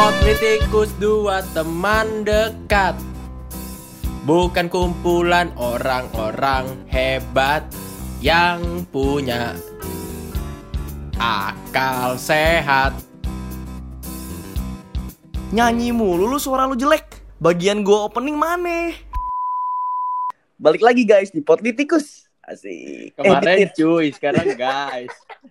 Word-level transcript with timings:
Politikus 0.00 0.96
dua 0.96 1.44
teman 1.52 2.24
dekat 2.24 2.96
Bukan 4.24 4.72
kumpulan 4.72 5.52
orang-orang 5.60 6.72
hebat 6.88 7.68
Yang 8.24 8.88
punya 8.88 9.52
akal 11.20 12.16
sehat 12.16 12.96
Nyanyi 15.52 15.92
mulu 15.92 16.32
lu 16.32 16.40
suara 16.40 16.64
lu 16.64 16.80
jelek. 16.80 17.20
Bagian 17.36 17.84
gua 17.84 18.08
opening 18.08 18.40
mana? 18.40 18.96
Balik 20.56 20.80
lagi 20.80 21.04
guys 21.04 21.28
di 21.28 21.44
Potlitikus. 21.44 22.24
Asik. 22.40 23.20
Kemarin 23.20 23.68
eh, 23.68 23.74
cuy, 23.76 24.14
sekarang 24.16 24.56
guys 24.56 25.12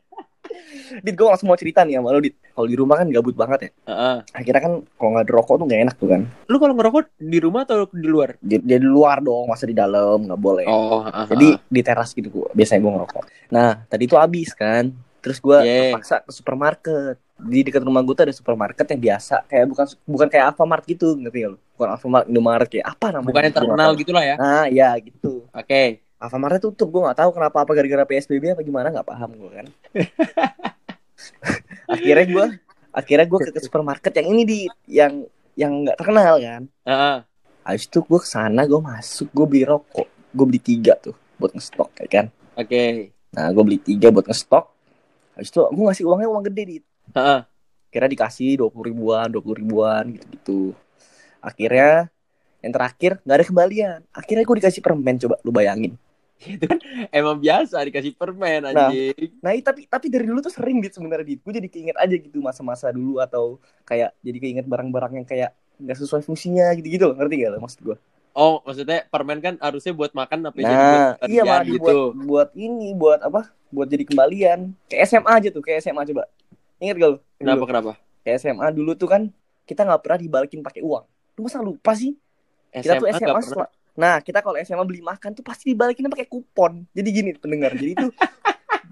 Dit, 1.06 1.14
gua 1.16 1.34
langsung 1.34 1.48
mau 1.48 1.58
cerita 1.58 1.86
nih 1.86 2.02
sama 2.02 2.12
lu, 2.12 2.22
Dit. 2.26 2.36
Kalau 2.42 2.68
di 2.68 2.76
rumah 2.76 2.96
kan 2.98 3.08
gabut 3.14 3.36
banget 3.38 3.60
ya. 3.70 3.72
Heeh. 3.94 4.18
Akhirnya 4.34 4.62
kan 4.62 4.74
kalau 4.98 5.10
nggak 5.16 5.26
ada 5.26 5.34
rokok 5.34 5.56
tuh 5.62 5.66
nggak 5.70 5.82
enak 5.86 5.96
tuh 5.96 6.10
kan. 6.10 6.22
Lu 6.50 6.58
kalau 6.58 6.74
ngerokok 6.76 7.04
di 7.18 7.38
rumah 7.40 7.62
atau 7.64 7.86
di 7.94 8.08
luar? 8.10 8.30
Di, 8.42 8.56
di 8.60 8.76
luar 8.82 9.22
dong, 9.22 9.46
masa 9.48 9.70
di 9.70 9.76
dalam 9.78 10.26
nggak 10.26 10.42
boleh. 10.42 10.66
Oh, 10.68 11.06
heeh. 11.06 11.26
Jadi 11.30 11.48
di 11.70 11.82
teras 11.86 12.10
gitu 12.12 12.28
gua. 12.30 12.48
Biasanya 12.52 12.80
gua 12.82 12.92
ngerokok. 13.00 13.24
Nah, 13.54 13.70
tadi 13.86 14.04
tuh 14.10 14.18
habis 14.18 14.52
kan. 14.58 14.90
Terus 15.20 15.38
Yeah. 15.44 15.92
terpaksa 15.92 16.24
ke 16.24 16.32
supermarket. 16.32 17.16
Di 17.40 17.60
dekat 17.64 17.84
rumah 17.84 18.04
gua 18.04 18.16
tuh 18.16 18.26
ada 18.28 18.36
supermarket 18.36 18.84
yang 18.92 19.00
biasa, 19.00 19.48
kayak 19.48 19.66
bukan 19.72 19.86
bukan 20.04 20.28
kayak 20.28 20.46
Alfamart 20.52 20.84
gitu, 20.84 21.16
ngerti 21.16 21.48
gak 21.48 21.52
lu? 21.56 21.60
Bukan 21.80 21.88
Alfamart, 21.96 22.26
Indomaret 22.28 22.68
kayak 22.68 22.88
apa 22.88 23.16
namanya? 23.16 23.32
bukan 23.32 23.44
yang 23.48 23.56
terkenal 23.56 23.90
tahu. 23.92 24.00
gitu 24.04 24.12
lah 24.12 24.24
ya. 24.28 24.36
Nah, 24.36 24.66
ya 24.68 24.90
gitu. 25.00 25.48
Oke. 25.52 26.09
Alfamart 26.20 26.60
tutup, 26.60 26.92
gue 26.92 27.00
nggak 27.00 27.16
tahu 27.16 27.32
kenapa 27.32 27.64
apa 27.64 27.72
gara-gara 27.72 28.04
PSBB 28.04 28.52
apa 28.52 28.60
gimana 28.60 28.92
nggak 28.92 29.08
paham 29.08 29.40
gue 29.40 29.52
kan. 29.56 29.68
akhirnya 31.96 32.26
gue, 32.28 32.46
akhirnya 32.92 33.26
gue 33.32 33.40
ke, 33.40 33.50
ke 33.56 33.60
supermarket 33.64 34.12
yang 34.20 34.28
ini 34.36 34.42
di 34.44 34.60
yang 34.92 35.24
yang 35.56 35.88
nggak 35.88 35.96
terkenal 35.96 36.36
kan. 36.44 36.68
Heeh. 36.84 37.18
Habis 37.64 37.88
itu 37.88 38.04
gue 38.04 38.20
ke 38.20 38.28
sana, 38.28 38.68
gue 38.68 38.82
masuk, 38.84 39.32
gue 39.32 39.46
beli 39.48 39.64
rokok, 39.64 40.08
gue 40.36 40.46
beli 40.46 40.60
tiga 40.60 41.00
tuh 41.00 41.16
buat 41.40 41.56
ngestok 41.56 41.88
ya 42.04 42.08
kan. 42.12 42.26
Oke. 42.60 43.16
Nah 43.32 43.48
gue 43.56 43.64
beli 43.64 43.80
tiga 43.80 44.12
buat 44.12 44.28
ngestok. 44.28 44.66
Habis 45.40 45.56
itu 45.56 45.60
gue 45.72 45.84
ngasih 45.88 46.04
uangnya 46.04 46.28
uang 46.28 46.44
gede 46.52 46.64
di. 46.68 46.78
Heeh. 47.16 47.40
Kira 47.96 48.12
dikasih 48.12 48.60
dua 48.60 48.68
puluh 48.68 48.92
ribuan, 48.92 49.32
dua 49.32 49.40
puluh 49.40 49.56
ribuan 49.56 50.04
gitu-gitu. 50.12 50.76
Akhirnya 51.40 52.12
yang 52.60 52.76
terakhir 52.76 53.24
nggak 53.24 53.38
ada 53.40 53.46
kembalian. 53.48 54.00
Akhirnya 54.12 54.44
gue 54.44 54.56
dikasih 54.60 54.84
permen 54.84 55.16
coba 55.16 55.40
lu 55.48 55.56
bayangin. 55.56 55.96
Itu 56.40 56.66
kan 56.66 56.80
emang 57.10 57.38
biasa 57.38 57.84
dikasih 57.84 58.16
permen 58.16 58.64
Nah. 58.64 58.72
anjing. 58.88 59.36
Nah, 59.40 59.52
i- 59.52 59.60
tapi 59.60 59.84
tapi 59.86 60.08
dari 60.08 60.24
dulu 60.24 60.40
tuh 60.40 60.50
sering 60.50 60.80
dit 60.80 60.90
sebenarnya 60.90 61.28
dit. 61.28 61.40
Gue 61.40 61.52
jadi 61.52 61.68
keinget 61.68 61.96
aja 61.96 62.12
gitu 62.12 62.40
masa-masa 62.40 62.90
dulu 62.90 63.20
atau 63.20 63.58
kayak 63.84 64.16
jadi 64.20 64.38
keinget 64.38 64.66
barang-barang 64.66 65.14
yang 65.14 65.28
kayak 65.28 65.52
nggak 65.78 65.98
sesuai 65.98 66.22
fungsinya 66.22 66.72
gitu-gitu 66.74 67.06
loh. 67.06 67.16
Ngerti 67.16 67.36
gak 67.38 67.52
lo 67.52 67.60
maksud 67.60 67.80
gue? 67.82 67.98
Oh, 68.32 68.62
maksudnya 68.62 69.04
permen 69.06 69.40
kan 69.40 69.60
harusnya 69.60 69.92
buat 69.92 70.14
makan 70.14 70.40
apa 70.46 70.56
jadi 70.56 70.70
Nah, 70.70 70.88
buat 71.18 71.28
iya 71.28 71.44
malah 71.44 71.64
gitu. 71.66 71.76
dibuat 71.76 71.96
buat 72.16 72.50
ini, 72.54 72.88
buat 72.94 73.20
apa? 73.20 73.42
Buat 73.68 73.88
jadi 73.88 74.04
kembalian. 74.06 74.60
Kayak 74.86 75.04
SMA 75.08 75.32
aja 75.34 75.50
tuh, 75.50 75.60
kayak 75.60 75.82
SMA 75.82 76.04
coba. 76.06 76.24
Ingat 76.78 76.96
gak 76.96 77.10
lo? 77.10 77.18
Kenapa 77.36 77.58
Dulu. 77.58 77.68
kenapa? 77.68 77.92
Kayak 78.22 78.38
SMA 78.40 78.68
dulu 78.72 78.92
tuh 78.94 79.08
kan 79.08 79.22
kita 79.66 79.82
nggak 79.82 80.02
pernah 80.02 80.20
dibalikin 80.20 80.62
pakai 80.62 80.80
uang. 80.80 81.04
Lu 81.36 81.42
masa 81.42 81.60
lupa 81.60 81.92
sih? 81.94 82.16
Kita 82.72 82.96
tuh 82.98 83.08
SMA 83.10 83.28
pernah. 83.28 83.44
setelah- 83.44 83.72
Nah, 83.98 84.22
kita 84.22 84.44
kalau 84.46 84.58
SMA 84.62 84.84
beli 84.86 85.02
makan 85.02 85.34
tuh 85.34 85.46
pasti 85.46 85.72
dibalikin 85.74 86.10
pakai 86.10 86.28
kupon. 86.28 86.86
Jadi 86.94 87.10
gini 87.10 87.32
pendengar. 87.38 87.74
Jadi 87.74 87.92
itu 87.96 88.08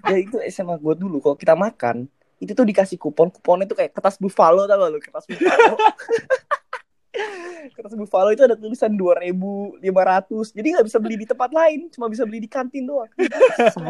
ya 0.08 0.16
itu 0.26 0.36
SMA 0.50 0.78
gue 0.80 0.94
dulu 0.98 1.20
kalau 1.22 1.36
kita 1.36 1.54
makan 1.54 2.08
itu 2.38 2.54
tuh 2.54 2.66
dikasih 2.66 2.98
kupon. 2.98 3.30
Kuponnya 3.30 3.66
tuh 3.66 3.78
kayak 3.78 3.94
kertas 3.94 4.18
buffalo 4.18 4.66
tau 4.66 4.78
gak 4.78 4.90
lu? 4.90 4.98
Kertas 5.02 5.24
buffalo. 5.26 5.74
kertas 7.74 7.94
buffalo 7.94 8.30
itu 8.34 8.42
ada 8.42 8.58
tulisan 8.58 8.94
2500. 8.94 9.82
Jadi 10.54 10.66
nggak 10.74 10.86
bisa 10.86 10.98
beli 10.98 11.16
di 11.18 11.26
tempat 11.26 11.50
lain, 11.50 11.86
cuma 11.90 12.06
bisa 12.10 12.26
beli 12.26 12.42
di 12.42 12.50
kantin 12.50 12.86
doang. 12.86 13.10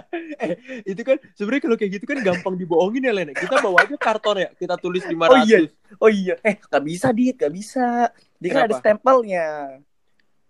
Itu 0.91 1.03
kan 1.05 1.17
sebenarnya 1.37 1.63
kalau 1.65 1.77
kayak 1.81 1.91
gitu 2.01 2.05
kan 2.05 2.19
gampang 2.21 2.55
dibohongin 2.61 3.09
ya 3.09 3.13
Len. 3.17 3.33
Kita 3.33 3.61
bawa 3.65 3.85
aja 3.85 3.97
karton 3.97 4.45
ya, 4.45 4.49
kita 4.57 4.75
tulis 4.81 5.05
500. 5.05 5.17
Oh 5.33 5.39
iya. 5.45 5.59
Oh 5.99 6.11
iya, 6.13 6.35
eh 6.45 6.61
nggak 6.61 6.85
bisa 6.85 7.09
dit, 7.17 7.35
nggak 7.37 7.55
bisa. 7.55 8.13
Dia 8.37 8.51
kan 8.53 8.63
ada 8.69 8.77
stempelnya. 8.77 9.81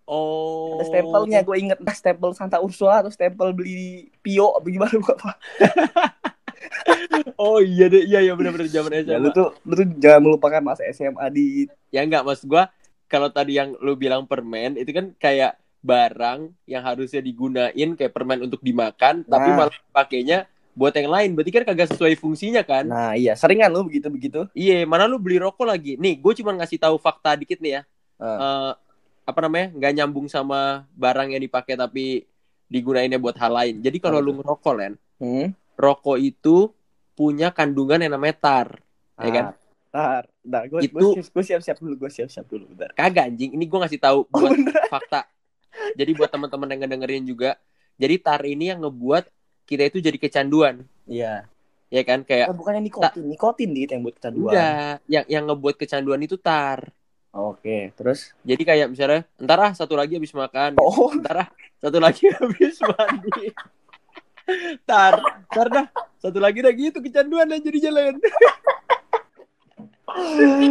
Oh. 0.09 0.81
Ada 0.81 0.89
stempelnya, 0.89 1.45
gue 1.45 1.57
inget 1.61 1.79
entah 1.85 1.93
stempel 1.93 2.33
Santa 2.33 2.65
Ursula 2.65 3.05
atau 3.05 3.13
stempel 3.13 3.53
beli 3.53 4.09
Pio 4.25 4.57
apa 4.57 4.65
gimana 4.65 4.89
gue 4.97 5.13
apa. 5.13 5.33
Oh 7.39 7.61
iya 7.63 7.87
deh, 7.87 8.03
iya 8.09 8.25
ya 8.25 8.33
benar-benar 8.35 8.67
zaman 8.67 8.91
SMA. 9.05 9.13
Ya, 9.15 9.19
lu 9.21 9.31
tuh 9.31 9.55
lu 9.63 9.73
tuh 9.79 9.87
jangan 10.01 10.21
melupakan 10.25 10.61
masa 10.65 10.83
SMA 10.91 11.29
di 11.31 11.69
Ya 11.93 12.03
enggak 12.03 12.27
maksud 12.27 12.51
gua 12.51 12.73
kalau 13.07 13.31
tadi 13.31 13.57
yang 13.57 13.73
lu 13.79 13.95
bilang 13.95 14.27
permen 14.29 14.77
itu 14.77 14.91
kan 14.91 15.15
kayak 15.17 15.57
barang 15.81 16.51
yang 16.67 16.83
harusnya 16.83 17.23
digunain 17.23 17.89
kayak 17.95 18.13
permen 18.13 18.45
untuk 18.45 18.61
dimakan 18.61 19.23
tapi 19.25 19.49
Nah. 19.55 19.57
malah 19.65 19.77
pakainya 19.95 20.51
buat 20.79 20.95
yang 20.95 21.11
lain. 21.11 21.31
Berarti 21.35 21.51
kan 21.51 21.65
kagak 21.67 21.91
sesuai 21.91 22.15
fungsinya 22.15 22.63
kan? 22.63 22.87
Nah, 22.87 23.13
iya, 23.19 23.35
seringan 23.35 23.71
lu 23.75 23.87
begitu-begitu. 23.91 24.47
Iya, 24.55 24.87
mana 24.87 25.11
lu 25.11 25.19
beli 25.19 25.43
rokok 25.43 25.67
lagi? 25.67 25.99
Nih, 25.99 26.23
gue 26.23 26.33
cuma 26.39 26.55
ngasih 26.55 26.79
tahu 26.79 26.95
fakta 27.03 27.35
dikit 27.35 27.59
nih 27.59 27.81
ya. 27.81 27.83
Ah. 28.23 28.31
Eh, 28.39 28.73
apa 29.29 29.45
namanya? 29.45 29.69
nggak 29.77 29.93
nyambung 29.93 30.27
sama 30.27 30.89
barang 30.97 31.37
yang 31.37 31.43
dipakai 31.43 31.77
tapi 31.77 32.25
digunainnya 32.65 33.21
buat 33.21 33.37
hal 33.37 33.53
lain. 33.53 33.75
Jadi 33.81 34.01
kalau 34.01 34.19
lu 34.19 34.33
ngerokok, 34.35 34.73
Len, 34.73 34.95
Hmm. 35.21 35.53
rokok 35.77 36.17
itu 36.17 36.73
punya 37.13 37.53
kandungan 37.53 38.01
yang 38.01 38.17
namanya 38.17 38.37
tar. 38.39 38.69
Ya 39.19 39.31
kan? 39.31 39.45
Tar, 39.89 40.25
bentar, 40.41 40.63
gue 40.67 40.81
Itu- 40.85 41.17
gue 41.17 41.45
siap-siap 41.45 41.77
dulu, 41.77 41.95
gue 41.99 42.11
siap-siap 42.11 42.45
dulu, 42.45 42.65
bentar. 42.69 42.93
Kagak 42.95 43.29
anjing, 43.29 43.53
ini 43.53 43.65
gue 43.65 43.79
ngasih 43.79 43.99
tahu 43.99 44.25
Oh, 44.25 44.39
buat 44.39 44.53
bener. 44.55 44.85
fakta. 44.87 45.27
Jadi 45.97 46.11
buat 46.13 46.29
teman-teman 46.29 46.69
yang 46.71 46.81
ngedengerin 46.85 47.25
juga, 47.25 47.51
jadi 47.97 48.15
tar 48.19 48.45
ini 48.45 48.71
yang 48.71 48.81
ngebuat 48.81 49.29
kita 49.65 49.85
itu 49.87 49.99
jadi 49.99 50.17
kecanduan, 50.17 50.85
Iya. 51.05 51.49
ya 51.89 52.03
kan? 52.05 52.23
Kayak 52.23 52.53
Oh, 52.53 52.57
bukannya 52.57 52.85
nikotin, 52.85 53.25
nikotin 53.27 53.71
dit 53.73 53.89
yang 53.89 54.01
buat 54.01 54.15
kecanduan. 54.15 54.53
enggak, 54.53 54.95
yang 55.07 55.25
yang 55.27 55.45
ngebuat 55.47 55.75
kecanduan 55.77 56.21
itu 56.21 56.37
tar. 56.37 56.93
Oke, 57.39 57.95
terus 57.95 58.35
Jadi 58.43 58.63
kayak 58.67 58.91
misalnya, 58.91 59.23
entar 59.39 59.59
ah 59.63 59.71
satu 59.71 59.95
lagi 59.95 60.19
habis 60.19 60.35
makan, 60.35 60.75
Oh, 60.83 61.15
Ntar 61.23 61.47
ah, 61.47 61.49
satu 61.79 62.03
lagi 62.03 62.27
habis 62.39 62.75
mandi. 62.83 63.55
Tar, 64.89 65.21
tar 65.53 65.69
dah. 65.69 65.87
Satu 66.17 66.41
lagi 66.41 66.65
dah 66.65 66.73
gitu 66.73 67.05
kecanduan 67.05 67.53
dan 67.53 67.61
jadi 67.61 67.93
jalan. 67.93 68.17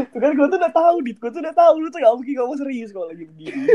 tuh 0.09 0.17
kan 0.17 0.33
gue 0.33 0.47
tuh 0.49 0.57
udah 0.57 0.73
tahu 0.73 0.97
dit, 1.05 1.13
gue 1.13 1.29
tuh 1.29 1.45
udah 1.45 1.53
tahu 1.53 1.85
lu 1.85 1.87
tuh 1.93 2.01
gak 2.01 2.09
mungkin 2.09 2.33
ngomong 2.41 2.57
serius 2.57 2.89
kalau 2.89 3.13
lagi 3.13 3.29
begini. 3.29 3.69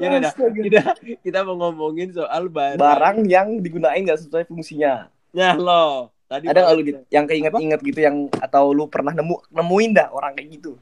Ya 0.00 0.08
udah, 0.08 0.32
kita 0.32 0.82
kita 1.20 1.38
mau 1.44 1.68
ngomongin 1.68 2.16
soal 2.16 2.48
barang. 2.48 2.80
Barang 2.80 3.28
yang 3.28 3.60
digunain 3.60 4.08
gak 4.08 4.24
sesuai 4.24 4.48
fungsinya. 4.48 5.12
Ya 5.36 5.52
lo. 5.52 6.16
Tadi 6.26 6.50
Ada 6.50 6.58
nggak 6.58 6.74
lu 6.74 6.82
dit 6.82 6.98
yang 7.06 7.24
keinget-inget 7.28 7.80
gitu 7.86 8.00
yang 8.02 8.16
atau 8.42 8.74
lu 8.74 8.90
pernah 8.90 9.14
nemu 9.14 9.46
nemuin 9.46 9.90
dah 9.94 10.08
orang 10.10 10.34
kayak 10.34 10.58
gitu. 10.58 10.74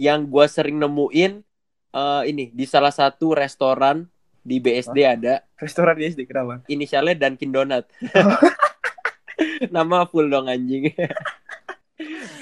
Yang 0.00 0.24
gua 0.24 0.48
sering 0.48 0.80
nemuin 0.80 1.44
eh, 1.92 2.22
ini 2.24 2.48
di 2.50 2.64
salah 2.64 2.90
satu 2.90 3.36
restoran 3.36 4.08
di 4.40 4.56
BSD 4.56 4.96
ada 5.04 5.44
Restoran 5.54 5.92
di 5.94 6.08
SD 6.08 6.24
kenapa? 6.24 6.64
inisialnya 6.64 7.12
Dunkin 7.14 7.52
Donut. 7.52 7.84
Nama 9.68 10.08
full 10.08 10.28
dong 10.28 10.48
anjing. 10.48 10.88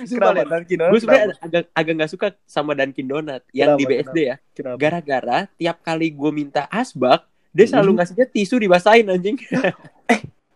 Kenapa? 0.06 0.62
Gue 0.62 0.98
sebenarnya 1.02 1.34
agak 1.42 1.62
agak 1.74 1.92
nggak 1.98 2.10
suka 2.10 2.26
sama 2.46 2.78
Dunkin 2.78 3.10
Donut 3.10 3.42
yang 3.50 3.74
di 3.74 3.82
Kenapa? 3.82 4.14
BSD 4.14 4.18
ya. 4.22 4.36
Kenapa? 4.54 4.76
Gara-gara 4.78 5.38
tiap 5.58 5.82
kali 5.82 6.14
gue 6.14 6.30
minta 6.30 6.70
asbak, 6.70 7.26
dia 7.50 7.66
selalu 7.66 7.90
Hmm. 7.90 7.98
ngasihnya 7.98 8.26
tisu 8.28 8.56
dibasahin 8.56 9.10
anjing. 9.10 9.34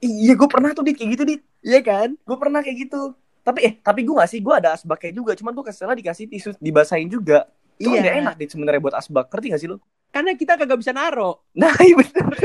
Iya, 0.03 0.35
gue 0.35 0.49
pernah 0.51 0.75
tuh 0.75 0.83
dit 0.83 0.99
kayak 0.99 1.11
gitu 1.15 1.23
dit. 1.23 1.43
Iya 1.63 1.79
kan? 1.79 2.19
Gue 2.27 2.35
pernah 2.35 2.59
kayak 2.59 2.91
gitu. 2.91 3.15
Tapi 3.43 3.59
eh, 3.61 3.75
tapi 3.79 4.01
gue 4.03 4.15
gak 4.15 4.31
sih, 4.31 4.39
gue 4.39 4.55
ada 4.55 4.73
asbaknya 4.73 5.13
juga. 5.13 5.35
Cuman 5.35 5.53
gue 5.53 5.65
kesel 5.65 5.91
dikasih 5.93 6.27
tisu 6.27 6.51
dibasahin 6.57 7.07
juga. 7.07 7.51
Itu 7.75 7.91
Iya. 7.91 8.01
nggak 8.01 8.17
enak 8.21 8.35
dit 8.37 8.49
sebenarnya 8.49 8.81
buat 8.81 8.95
asbak. 8.95 9.27
Ngerti 9.29 9.47
gak 9.51 9.61
sih 9.61 9.69
lu? 9.69 9.77
Karena 10.09 10.31
kita 10.33 10.55
kagak 10.55 10.79
bisa 10.79 10.93
naro. 10.93 11.43
Nah, 11.53 11.75
iya 11.79 11.95
bener. 11.95 12.27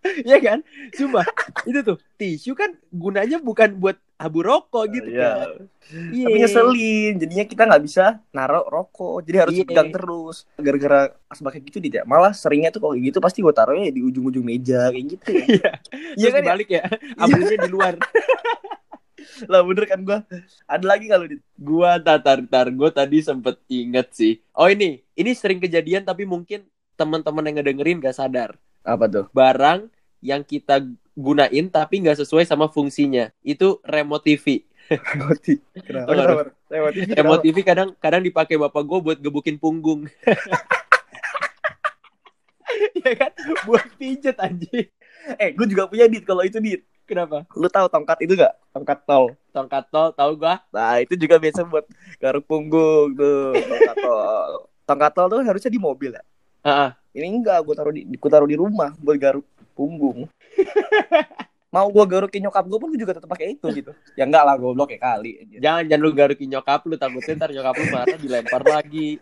Iya 0.00 0.40
kan? 0.40 0.58
Sumpah, 0.96 1.28
itu 1.68 1.84
tuh 1.84 2.00
tisu 2.16 2.56
kan 2.56 2.72
gunanya 2.88 3.36
bukan 3.36 3.76
buat 3.76 4.00
abu 4.16 4.40
rokok 4.40 4.88
gitu 4.90 5.12
Iya. 5.12 5.20
kan. 5.28 5.48
Iya. 6.08 6.24
Tapi 6.24 6.36
ngeselin. 6.40 7.12
Jadinya 7.20 7.44
kita 7.44 7.62
nggak 7.68 7.82
bisa 7.84 8.04
naruh 8.32 8.64
rokok. 8.64 9.20
Jadi 9.28 9.36
harus 9.36 9.54
Iya. 9.54 9.64
pegang 9.68 9.92
terus. 9.92 10.48
Gara-gara 10.56 11.00
asbaknya 11.28 11.60
gitu 11.68 11.78
dit 11.78 11.94
ya. 11.94 12.08
Malah 12.08 12.32
seringnya 12.32 12.72
tuh 12.72 12.80
kalau 12.80 12.96
gitu 12.96 13.20
pasti 13.20 13.44
gue 13.44 13.52
taruhnya 13.52 13.92
di 13.92 14.00
ujung-ujung 14.00 14.40
meja 14.42 14.88
kayak 14.88 15.04
gitu. 15.04 15.24
Ya. 15.30 15.44
Iya. 15.44 15.70
Iya 16.16 16.28
kan 16.32 16.40
ya? 16.40 16.44
dibalik 16.48 16.68
ya. 16.72 16.82
Abunya 17.20 17.56
di 17.60 17.68
luar. 17.70 17.94
Lah 19.48 19.60
bener 19.64 19.84
kan 19.86 20.00
gue. 20.02 20.18
Ada 20.64 20.84
lagi 20.84 21.06
kalau 21.08 21.24
dit. 21.28 21.40
Gua 21.56 22.00
tatar 22.00 22.40
tar 22.48 22.68
gue 22.72 22.90
tadi 22.92 23.20
sempet 23.20 23.60
inget 23.68 24.12
sih. 24.12 24.40
Oh 24.56 24.68
ini, 24.68 25.04
ini 25.16 25.30
sering 25.36 25.60
kejadian 25.60 26.04
tapi 26.04 26.24
mungkin 26.24 26.64
teman-teman 26.96 27.48
yang 27.48 27.56
ngedengerin 27.60 28.00
gak 28.00 28.16
sadar. 28.16 28.56
Apa 28.84 29.08
tuh? 29.08 29.26
Barang 29.32 29.88
yang 30.20 30.44
kita 30.44 30.84
gunain 31.16 31.68
tapi 31.68 32.00
nggak 32.00 32.24
sesuai 32.24 32.48
sama 32.48 32.68
fungsinya. 32.68 33.32
Itu 33.44 33.80
remote 33.84 34.24
TV. 34.24 34.64
Remote 34.90 35.40
TV. 35.40 35.60
Kenapa? 35.84 36.08
Kenapa? 36.12 36.42
Remote 36.68 36.94
TV. 36.96 37.08
Remote 37.16 37.42
TV 37.44 37.56
kadang 37.64 37.88
kadang 38.00 38.22
dipakai 38.24 38.56
bapak 38.56 38.82
gue 38.84 38.98
buat 39.00 39.18
gebukin 39.20 39.60
punggung. 39.60 40.08
ya 43.04 43.12
kan? 43.16 43.32
Buat 43.68 43.86
pijet 44.00 44.36
anjing. 44.40 44.88
Eh, 45.36 45.52
gue 45.52 45.66
juga 45.68 45.86
punya 45.86 46.08
dit 46.08 46.24
kalau 46.24 46.42
itu 46.44 46.58
dit. 46.58 46.82
Kenapa? 47.10 47.42
Lu 47.58 47.66
tahu 47.66 47.90
tongkat 47.90 48.22
itu 48.22 48.38
gak? 48.38 48.54
Tongkat 48.70 49.02
tol. 49.02 49.34
Tongkat 49.50 49.90
tol 49.90 50.14
tahu 50.14 50.38
gua? 50.38 50.62
Nah, 50.70 51.02
itu 51.02 51.18
juga 51.18 51.42
biasa 51.42 51.66
buat 51.66 51.82
garuk 52.22 52.46
punggung 52.46 53.18
tuh, 53.18 53.50
tongkat 53.58 53.96
tol. 53.98 54.52
Tongkat 54.86 55.12
tol 55.18 55.26
tuh 55.26 55.42
harusnya 55.42 55.74
di 55.74 55.82
mobil 55.82 56.14
ya. 56.14 56.22
Heeh. 56.62 56.90
Ini 57.10 57.26
enggak, 57.26 57.66
gue 57.66 57.74
taruh 57.74 57.90
di 57.90 58.06
gue 58.06 58.30
taruh 58.30 58.46
di 58.46 58.54
rumah 58.54 58.94
buat 59.02 59.18
garuk 59.18 59.42
punggung. 59.74 60.30
Mau 61.74 61.86
gue 61.90 62.04
garukin 62.06 62.46
nyokap 62.46 62.62
gue 62.70 62.78
pun 62.78 62.88
gue 62.94 63.00
juga 63.02 63.18
tetap 63.18 63.26
pakai 63.26 63.58
itu 63.58 63.66
gitu. 63.74 63.90
Ya 64.14 64.22
enggak 64.22 64.46
lah, 64.46 64.54
goblok 64.54 64.94
ya 64.94 65.02
kali. 65.02 65.50
Jangan 65.58 65.90
jangan 65.90 66.02
lu 66.06 66.10
garukin 66.14 66.46
nyokap 66.46 66.86
lu 66.86 66.94
takutnya 66.94 67.34
ntar 67.34 67.50
nyokap 67.50 67.74
lu 67.74 67.86
marah 67.90 68.18
dilempar 68.22 68.62
lagi. 68.62 69.18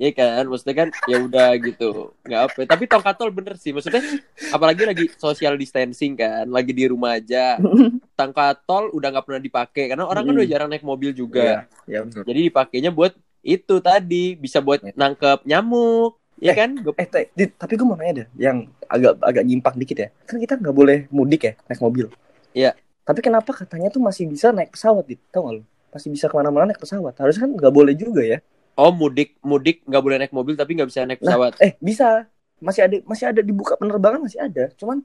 Iya 0.00 0.16
kan, 0.16 0.48
maksudnya 0.48 0.76
kan 0.80 0.88
ya 1.04 1.20
udah 1.20 1.48
gitu, 1.60 2.16
nggak 2.24 2.40
apa. 2.40 2.60
Tapi 2.64 2.88
tongkat 2.88 3.20
tol 3.20 3.28
bener 3.28 3.60
sih, 3.60 3.68
maksudnya 3.68 4.00
apalagi 4.48 4.88
lagi 4.88 5.12
social 5.12 5.60
distancing 5.60 6.16
kan, 6.16 6.48
lagi 6.48 6.72
di 6.72 6.88
rumah 6.88 7.20
aja. 7.20 7.60
Tongkat 8.16 8.64
tol 8.64 8.88
udah 8.90 9.12
nggak 9.12 9.26
pernah 9.28 9.42
dipakai 9.44 9.92
karena 9.92 10.08
orang 10.08 10.24
kan 10.24 10.32
Mm. 10.32 10.38
udah 10.40 10.48
jarang 10.48 10.68
naik 10.72 10.84
mobil 10.84 11.12
juga. 11.12 11.68
Ya 11.84 12.00
benar. 12.00 12.24
Jadi 12.24 12.40
dipakainya 12.48 12.88
buat 12.88 13.12
itu 13.40 13.76
tadi 13.80 14.36
bisa 14.36 14.64
buat 14.64 14.80
Ya. 14.80 14.92
nangkep 14.96 15.44
nyamuk, 15.44 16.16
ya 16.36 16.56
kan? 16.56 16.80
Eh, 16.96 17.04
Teh, 17.04 17.28
Dit, 17.32 17.56
tapi 17.56 17.76
gue 17.76 17.84
mau 17.84 17.92
nanya 17.92 18.24
deh, 18.24 18.26
yang 18.40 18.72
agak 18.88 19.20
agak 19.20 19.44
nyimpang 19.44 19.76
dikit 19.76 19.96
ya. 19.96 20.08
Kan 20.24 20.40
kita 20.40 20.56
nggak 20.56 20.72
boleh 20.72 20.98
mudik 21.12 21.44
ya, 21.44 21.52
naik 21.68 21.80
mobil. 21.80 22.08
Iya. 22.56 22.72
Tapi 23.04 23.20
kenapa 23.20 23.52
katanya 23.52 23.92
tuh 23.92 24.00
masih 24.00 24.24
bisa 24.24 24.48
naik 24.48 24.72
pesawat, 24.72 25.04
Dit? 25.04 25.20
Tahu 25.28 25.40
nggak 25.44 25.54
lu? 25.60 25.64
Masih 25.92 26.08
bisa 26.08 26.24
ke 26.24 26.34
mana-mana 26.36 26.72
naik 26.72 26.80
pesawat. 26.80 27.12
Harusnya 27.16 27.44
kan 27.44 27.52
nggak 27.52 27.74
boleh 27.74 27.92
juga 27.92 28.24
ya. 28.24 28.40
Oh 28.80 28.92
mudik 28.96 29.36
mudik 29.44 29.84
nggak 29.84 30.00
boleh 30.00 30.16
naik 30.16 30.32
mobil 30.32 30.56
tapi 30.56 30.72
nggak 30.72 30.88
bisa 30.88 31.04
naik 31.04 31.20
Nah, 31.20 31.36
pesawat. 31.36 31.52
Eh, 31.60 31.76
bisa. 31.84 32.24
Masih 32.64 32.88
ada 32.88 32.96
masih 33.04 33.24
ada 33.28 33.40
dibuka 33.44 33.76
penerbangan 33.76 34.24
masih 34.24 34.40
ada. 34.40 34.72
Cuman 34.80 35.04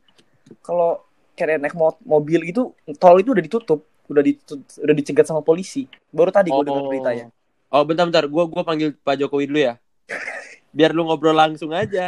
kalau 0.64 1.04
kayak 1.36 1.60
naik 1.60 1.76
mo- 1.76 2.00
mobil 2.08 2.48
itu 2.48 2.72
tol 2.96 3.20
itu 3.20 3.36
udah 3.36 3.44
ditutup, 3.44 3.84
udah 4.08 4.24
ditutup, 4.24 4.64
udah 4.80 4.96
dicegat 4.96 5.28
sama 5.28 5.44
polisi. 5.44 5.92
Baru 6.16 6.32
tadi 6.32 6.56
gue 6.56 6.64
dengar 6.64 6.88
beritanya. 6.88 7.28
Oh 7.68 7.84
bentar-bentar, 7.84 8.24
gua 8.32 8.48
gua 8.48 8.64
panggil 8.64 8.96
Pak 8.96 9.20
Jokowi 9.20 9.52
dulu 9.52 9.60
ya. 9.60 9.76
Biar 10.72 10.96
lu 10.96 11.04
ngobrol 11.04 11.36
langsung 11.36 11.76
aja. 11.76 12.08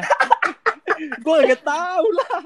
gua 1.26 1.44
nggak 1.44 1.64
tahu 1.68 2.08
lah. 2.16 2.40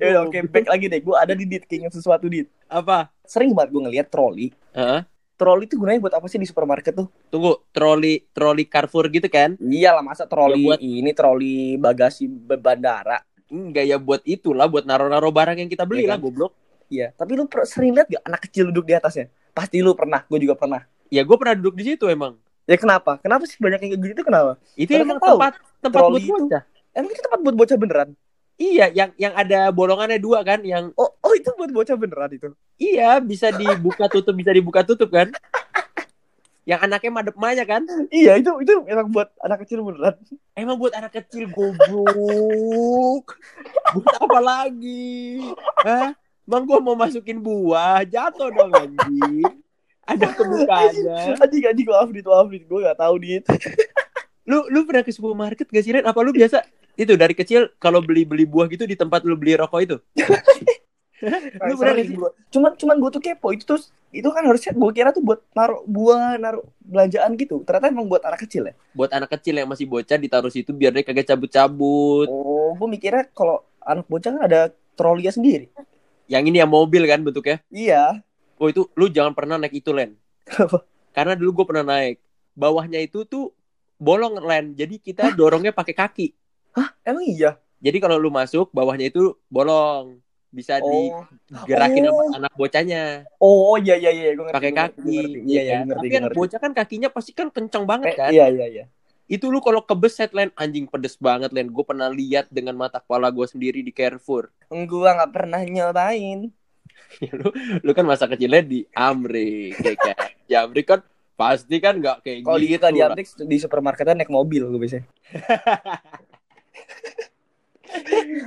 Ya 0.00 0.24
oke, 0.24 0.38
back 0.48 0.66
lagi 0.72 0.88
deh. 0.88 1.00
Gue 1.04 1.16
ada 1.20 1.36
di 1.36 1.44
Dit, 1.44 1.68
keinget 1.68 1.92
sesuatu 1.92 2.32
Dit. 2.32 2.48
Apa? 2.64 3.12
Sering 3.28 3.52
banget 3.52 3.76
gue 3.76 3.82
ngeliat 3.84 4.08
troli. 4.08 4.56
Heeh. 4.72 5.04
Troli 5.40 5.64
itu 5.64 5.80
gunanya 5.80 6.04
buat 6.04 6.12
apa 6.20 6.28
sih 6.28 6.36
di 6.36 6.44
supermarket 6.44 6.92
tuh? 6.92 7.08
Tunggu, 7.32 7.64
troli 7.72 8.28
troli 8.36 8.68
Carrefour 8.68 9.08
gitu 9.08 9.24
kan? 9.32 9.56
Iyalah 9.56 10.04
masa 10.04 10.28
troli 10.28 10.60
Ya, 10.60 10.76
buat- 10.76 10.80
ini 10.84 11.10
troli 11.16 11.80
bagasi 11.80 12.28
bandara. 12.28 13.24
Enggak 13.48 13.88
ya 13.88 13.96
buat 13.96 14.20
itulah, 14.28 14.68
buat 14.68 14.84
naro-naro 14.84 15.32
barang 15.32 15.56
yang 15.56 15.72
kita 15.72 15.88
beli 15.88 16.04
lah, 16.04 16.20
kan? 16.20 16.28
goblok. 16.28 16.52
Iya, 16.92 17.16
tapi 17.16 17.40
lu 17.40 17.48
sering 17.64 17.96
lihat 17.96 18.12
gak 18.12 18.20
anak 18.28 18.40
kecil 18.44 18.68
duduk 18.68 18.84
di 18.84 18.92
atasnya? 18.92 19.32
Pasti 19.56 19.80
lu 19.80 19.96
pernah, 19.96 20.20
gue 20.28 20.38
juga 20.44 20.60
pernah. 20.60 20.84
Ya 21.08 21.24
gue 21.24 21.36
pernah 21.40 21.56
duduk 21.56 21.80
di 21.80 21.94
situ 21.96 22.04
emang. 22.04 22.36
Ya 22.68 22.76
kenapa? 22.76 23.16
Kenapa 23.24 23.48
sih 23.48 23.56
banyak 23.56 23.80
yang 23.80 23.90
kayak 23.96 24.12
gitu 24.12 24.22
kenapa? 24.22 24.60
Itu 24.76 24.92
emang 24.92 25.16
kan 25.18 25.24
tahu, 25.24 25.38
tempat 25.40 25.52
tempat 25.80 26.00
buat 26.04 26.20
itu- 26.20 26.36
bocah. 26.36 26.62
Emang 26.92 27.10
itu 27.16 27.22
tempat 27.24 27.40
buat 27.40 27.56
bocah 27.56 27.76
beneran? 27.80 28.08
Iya, 28.60 28.86
yang 28.92 29.10
yang 29.16 29.32
ada 29.32 29.72
bolongannya 29.72 30.20
dua 30.20 30.44
kan, 30.44 30.60
yang 30.68 30.92
Oh, 30.94 31.09
oh 31.30 31.34
itu 31.38 31.50
buat 31.54 31.70
bocah 31.70 31.94
beneran 31.94 32.30
itu. 32.34 32.50
iya 32.74 33.22
bisa 33.22 33.54
dibuka 33.54 34.10
tutup 34.10 34.34
bisa 34.34 34.50
dibuka 34.50 34.82
tutup 34.82 35.14
kan? 35.14 35.30
yang 36.68 36.80
anaknya 36.86 37.10
madep 37.10 37.36
maya 37.40 37.64
kan? 37.66 37.82
Iya, 38.12 38.38
itu 38.38 38.52
itu 38.62 38.72
emang 38.86 39.10
buat 39.10 39.32
anak 39.42 39.66
kecil 39.66 39.82
beneran. 39.82 40.14
Emang 40.54 40.76
buat 40.78 40.92
anak 40.94 41.10
kecil 41.18 41.50
goblok. 41.50 43.34
buat 43.96 44.14
apa 44.20 44.38
lagi? 44.38 45.40
Hah? 45.82 46.14
Bang 46.46 46.66
gua 46.66 46.78
mau 46.78 46.94
masukin 46.94 47.42
buah, 47.42 48.06
jatuh 48.06 48.54
dong 48.54 48.70
anjing. 48.70 49.46
Ada 50.06 50.26
kebukanya. 50.34 51.38
Anjing 51.38 51.64
anjing 51.66 51.86
maaf 51.86 52.10
dit, 52.10 52.26
maaf 52.26 52.48
dit, 52.50 52.64
gue 52.66 52.78
gak 52.82 52.98
tahu 52.98 53.14
dit. 53.22 53.44
Lu 54.50 54.66
lu 54.66 54.82
pernah 54.82 55.06
ke 55.06 55.14
supermarket 55.14 55.70
gak 55.70 55.82
sih 55.86 55.94
Ren? 55.94 56.02
Apa 56.02 56.26
lu 56.26 56.34
biasa 56.34 56.66
itu 56.98 57.14
dari 57.14 57.38
kecil 57.38 57.70
kalau 57.78 58.02
beli-beli 58.02 58.42
buah 58.44 58.66
gitu 58.66 58.82
di 58.82 58.98
tempat 58.98 59.22
lu 59.22 59.38
beli 59.38 59.54
rokok 59.54 59.80
itu? 59.86 59.96
lu 61.68 61.74
gak 61.76 61.94
sih? 62.00 62.16
Gua- 62.16 62.34
Cuman 62.50 62.70
cuman 62.76 62.96
gue 62.98 63.10
tuh 63.12 63.22
kepo 63.22 63.48
itu 63.52 63.64
tuh 63.64 63.80
itu 64.10 64.26
kan 64.26 64.42
harusnya 64.42 64.74
gue 64.74 64.90
kira 64.90 65.14
tuh 65.14 65.22
buat 65.22 65.38
naruh 65.54 65.86
buah, 65.86 66.34
naruh 66.40 66.66
belanjaan 66.82 67.38
gitu. 67.38 67.62
Ternyata 67.62 67.92
emang 67.92 68.10
buat 68.10 68.22
anak 68.26 68.42
kecil 68.42 68.66
ya. 68.66 68.74
Buat 68.96 69.14
anak 69.14 69.30
kecil 69.38 69.54
yang 69.60 69.68
masih 69.70 69.86
bocah 69.86 70.18
ditaruh 70.18 70.50
situ 70.50 70.74
biar 70.74 70.90
dia 70.90 71.06
kagak 71.06 71.30
cabut-cabut. 71.30 72.26
Oh, 72.26 72.74
gue 72.74 72.88
mikirnya 72.90 73.28
kalau 73.30 73.62
anak 73.80 74.08
bocah 74.10 74.30
kan 74.34 74.42
ada 74.44 74.60
trolinya 74.98 75.30
sendiri. 75.30 75.70
Yang 76.26 76.42
ini 76.50 76.56
yang 76.62 76.70
mobil 76.70 77.06
kan 77.06 77.22
bentuknya. 77.22 77.62
Iya. 77.70 78.22
Oh 78.60 78.68
itu 78.68 78.86
lu 78.98 79.08
jangan 79.08 79.32
pernah 79.32 79.56
naik 79.56 79.78
itu 79.78 79.90
Len. 79.94 80.14
Kenapa? 80.44 80.84
Karena 81.14 81.32
dulu 81.38 81.62
gue 81.62 81.66
pernah 81.70 81.86
naik. 81.86 82.20
Bawahnya 82.54 83.00
itu 83.00 83.22
tuh 83.24 83.54
bolong 83.96 84.36
Len. 84.42 84.74
Jadi 84.74 84.98
kita 85.00 85.32
dorongnya 85.38 85.70
pakai 85.70 85.94
kaki. 85.94 86.28
Emang 87.02 87.24
iya. 87.24 87.56
Jadi 87.80 87.96
kalau 87.96 88.20
lu 88.20 88.28
masuk 88.28 88.68
bawahnya 88.70 89.08
itu 89.08 89.32
bolong. 89.48 90.20
Bisa 90.50 90.82
Oh, 90.82 91.22
digerakin 91.46 92.02
sama 92.04 92.12
Oh. 92.12 92.34
anak 92.34 92.52
bocahnya 92.52 93.22
oh 93.38 93.78
iya 93.78 93.94
iya 93.94 94.10
iya, 94.10 94.28
gue 94.34 94.42
ngerti. 94.42 94.56
pakai 94.58 94.72
kaki. 94.72 94.98
ngerti. 94.98 95.38
Iya 95.46 95.60
iya, 95.62 95.72
kan? 95.72 95.84
gue. 95.86 95.94
Tapi 95.94 96.06
ngerti. 96.10 96.36
bocah 96.36 96.58
kan 96.58 96.72
kakinya 96.74 97.08
pasti 97.08 97.30
kan 97.30 97.48
kencang 97.48 97.84
banget 97.84 98.06
Eh, 98.08 98.16
kan. 98.16 98.30
Iya 98.30 98.46
iya 98.50 98.66
iya. 98.66 98.84
Itu 99.24 99.46
lu 99.46 99.58
kalau 99.58 99.78
kebeset 99.80 100.34
Len 100.34 100.50
anjing 100.54 100.84
pedes 100.84 101.14
banget 101.16 101.50
Len. 101.50 101.70
Gue 101.70 101.86
pernah 101.86 102.10
lihat 102.10 102.50
dengan 102.50 102.74
mata 102.74 102.98
kepala 102.98 103.30
gue 103.30 103.46
sendiri 103.46 103.78
di 103.78 103.90
Carrefour. 103.90 104.50
Gua 104.68 105.14
nggak 105.14 105.30
pernah 105.30 105.62
nyobain. 105.62 106.50
lu, 107.38 107.48
lu 107.80 107.90
kan 107.92 108.02
masa 108.02 108.26
kecilnya 108.26 108.60
di 108.60 108.82
Amrik 108.92 109.78
ya 109.78 109.94
kan. 109.94 110.16
Di 110.44 110.54
Amrik 110.54 110.86
kan 110.88 111.00
pasti 111.32 111.78
kan 111.78 111.94
nggak 111.96 112.20
kayak 112.20 112.42
Kalau 112.42 112.58
di 112.58 112.66
gitu. 112.66 112.74
kita 112.76 112.86
di 112.88 112.98
lah. 112.98 113.06
Amrik 113.08 113.26
di 113.38 113.56
supermarketan 113.56 114.18
naik 114.18 114.28
mobil 114.28 114.66
gue 114.66 114.78
biasanya. 114.78 115.06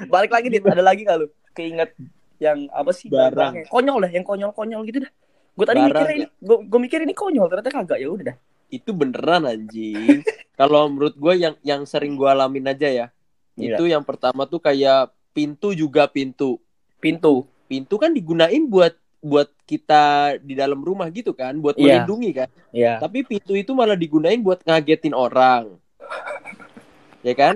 Balik 0.08 0.32
lagi 0.32 0.48
dit, 0.48 0.64
ada 0.64 0.80
lagi 0.80 1.04
gak 1.04 1.18
lu? 1.18 1.28
Keinget 1.54 1.92
yang 2.38 2.68
apa 2.70 2.92
sih? 2.92 3.08
Barang. 3.08 3.54
Yang 3.56 3.70
Konyol 3.70 3.98
dah, 4.04 4.12
yang 4.12 4.26
konyol-konyol 4.26 4.82
gitu 4.90 5.00
dah. 5.06 5.12
Gue 5.54 5.66
tadi 5.70 5.80
Barang, 5.80 5.94
mikirnya 5.94 6.16
ini, 6.18 6.28
gue, 6.42 6.58
gue 6.66 6.80
mikir 6.82 7.00
ini 7.06 7.14
konyol, 7.14 7.46
ternyata 7.46 7.70
kagak 7.70 8.00
ya 8.02 8.10
udah 8.10 8.26
dah. 8.34 8.38
itu 8.68 8.90
beneran 8.90 9.46
anjing. 9.46 10.26
Kalau 10.60 10.90
menurut 10.90 11.14
gue 11.14 11.34
yang 11.38 11.54
yang 11.62 11.86
sering 11.86 12.18
gue 12.18 12.26
alamin 12.26 12.66
aja 12.68 12.90
ya, 12.90 13.08
Iya. 13.54 13.78
itu 13.78 13.86
yang 13.86 14.02
pertama 14.02 14.50
tuh 14.50 14.58
kayak 14.58 15.14
pintu 15.30 15.78
juga 15.78 16.10
pintu. 16.10 16.58
Pintu. 16.98 17.46
Pintu 17.70 18.02
kan 18.02 18.10
digunain 18.10 18.66
buat 18.66 18.98
buat 19.22 19.46
kita 19.64 20.36
di 20.42 20.58
dalam 20.58 20.82
rumah 20.82 21.06
gitu 21.14 21.38
kan, 21.38 21.54
buat 21.62 21.78
Iya. 21.78 22.02
melindungi 22.02 22.30
kan. 22.34 22.50
Iya. 22.74 22.98
Tapi 22.98 23.22
pintu 23.22 23.54
itu 23.54 23.78
malah 23.78 23.94
digunain 23.94 24.42
buat 24.42 24.66
ngagetin 24.66 25.14
orang. 25.14 25.78
Ya 27.24 27.32
kan? 27.40 27.56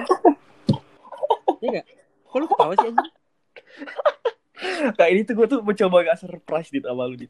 Iya 1.60 1.82
gak? 1.82 1.86
Kok 2.24 2.38
lu 2.40 2.46
ketawa 2.48 2.74
sih 2.78 2.88
anjing? 2.88 3.12
Nah 4.98 5.08
ini 5.10 5.22
tuh 5.22 5.38
gue 5.38 5.48
tuh 5.50 5.60
mencoba 5.62 6.02
gak 6.02 6.18
surprise 6.18 6.74
dit 6.74 6.82
sama 6.82 7.06
lu 7.06 7.14
dit. 7.14 7.30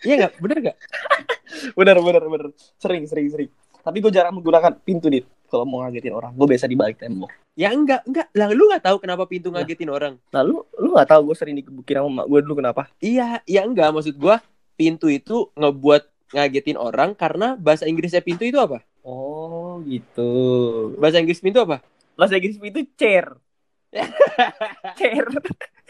Iya 0.00 0.28
gak? 0.28 0.32
Bener 0.40 0.58
gak? 0.72 0.76
Bener 1.78 1.96
bener 2.00 2.24
bener. 2.24 2.48
Sering 2.80 3.04
sering 3.04 3.28
sering. 3.28 3.50
Tapi 3.84 4.00
gue 4.00 4.08
jarang 4.08 4.32
menggunakan 4.32 4.80
pintu 4.80 5.12
dit. 5.12 5.28
Kalau 5.44 5.68
mau 5.68 5.84
ngagetin 5.84 6.16
orang, 6.16 6.32
gue 6.32 6.46
biasa 6.50 6.64
di 6.66 6.74
balik 6.74 6.98
tembok. 6.98 7.30
Ya 7.54 7.70
enggak, 7.70 8.02
enggak. 8.08 8.26
Lah 8.32 8.48
lu 8.50 8.64
gak 8.72 8.80
tahu 8.80 8.96
kenapa 8.98 9.28
pintu 9.28 9.52
Lah. 9.52 9.60
ngagetin 9.60 9.92
orang? 9.92 10.16
Nah 10.32 10.40
lu 10.40 10.64
lu 10.80 10.96
gak 10.96 11.12
tahu 11.12 11.30
gue 11.30 11.36
sering 11.36 11.54
digebukin 11.60 12.00
sama 12.00 12.24
mak 12.24 12.26
gue 12.32 12.40
dulu 12.42 12.54
kenapa? 12.58 12.88
Iya, 12.98 13.44
iya 13.44 13.60
enggak. 13.62 13.92
Maksud 13.92 14.16
gua 14.16 14.40
pintu 14.74 15.06
itu 15.12 15.52
ngebuat 15.54 16.32
ngagetin 16.34 16.80
orang 16.80 17.14
karena 17.14 17.54
bahasa 17.54 17.86
Inggrisnya 17.86 18.24
pintu 18.24 18.42
itu 18.42 18.58
apa? 18.58 18.82
Oh 19.04 19.78
gitu. 19.84 20.32
Bahasa 20.98 21.20
Inggris 21.20 21.38
pintu 21.38 21.60
apa? 21.62 21.84
Bahasa 22.16 22.40
Inggris 22.40 22.56
itu 22.58 22.80
chair. 22.98 23.36
chair. 24.98 25.28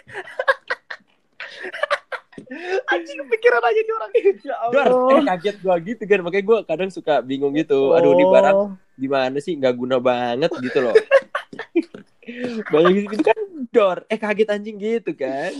Anjing 2.90 3.18
pikiran 3.25 3.62
aja 3.62 3.80
di 3.80 3.92
orang. 3.94 4.11
Ya 4.12 4.56
Dor, 4.68 4.88
eh, 5.16 5.23
kaget 5.25 5.56
gua 5.62 5.76
gitu 5.80 6.02
kan. 6.04 6.18
Makanya 6.20 6.44
gua 6.44 6.58
kadang 6.62 6.90
suka 6.90 7.23
bingung 7.23 7.54
gitu. 7.54 7.94
Aduh, 7.94 8.12
ini 8.12 8.25
barang 8.26 8.54
Oh. 8.54 8.68
gimana 8.94 9.38
sih? 9.38 9.54
Nggak 9.56 9.75
guna 9.75 9.96
banget 9.99 10.50
gitu 10.61 10.78
loh. 10.82 10.94
Bahasa 12.73 12.88
Inggris 12.88 13.06
pintu 13.06 13.25
kan 13.25 13.38
dor. 13.70 13.99
Eh 14.08 14.16
kaget 14.16 14.49
anjing 14.50 14.76
gitu 14.80 15.12
kan. 15.12 15.52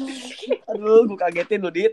Aduh, 0.66 1.04
gue 1.06 1.18
kagetin 1.18 1.60
lu, 1.60 1.68
Dit. 1.68 1.92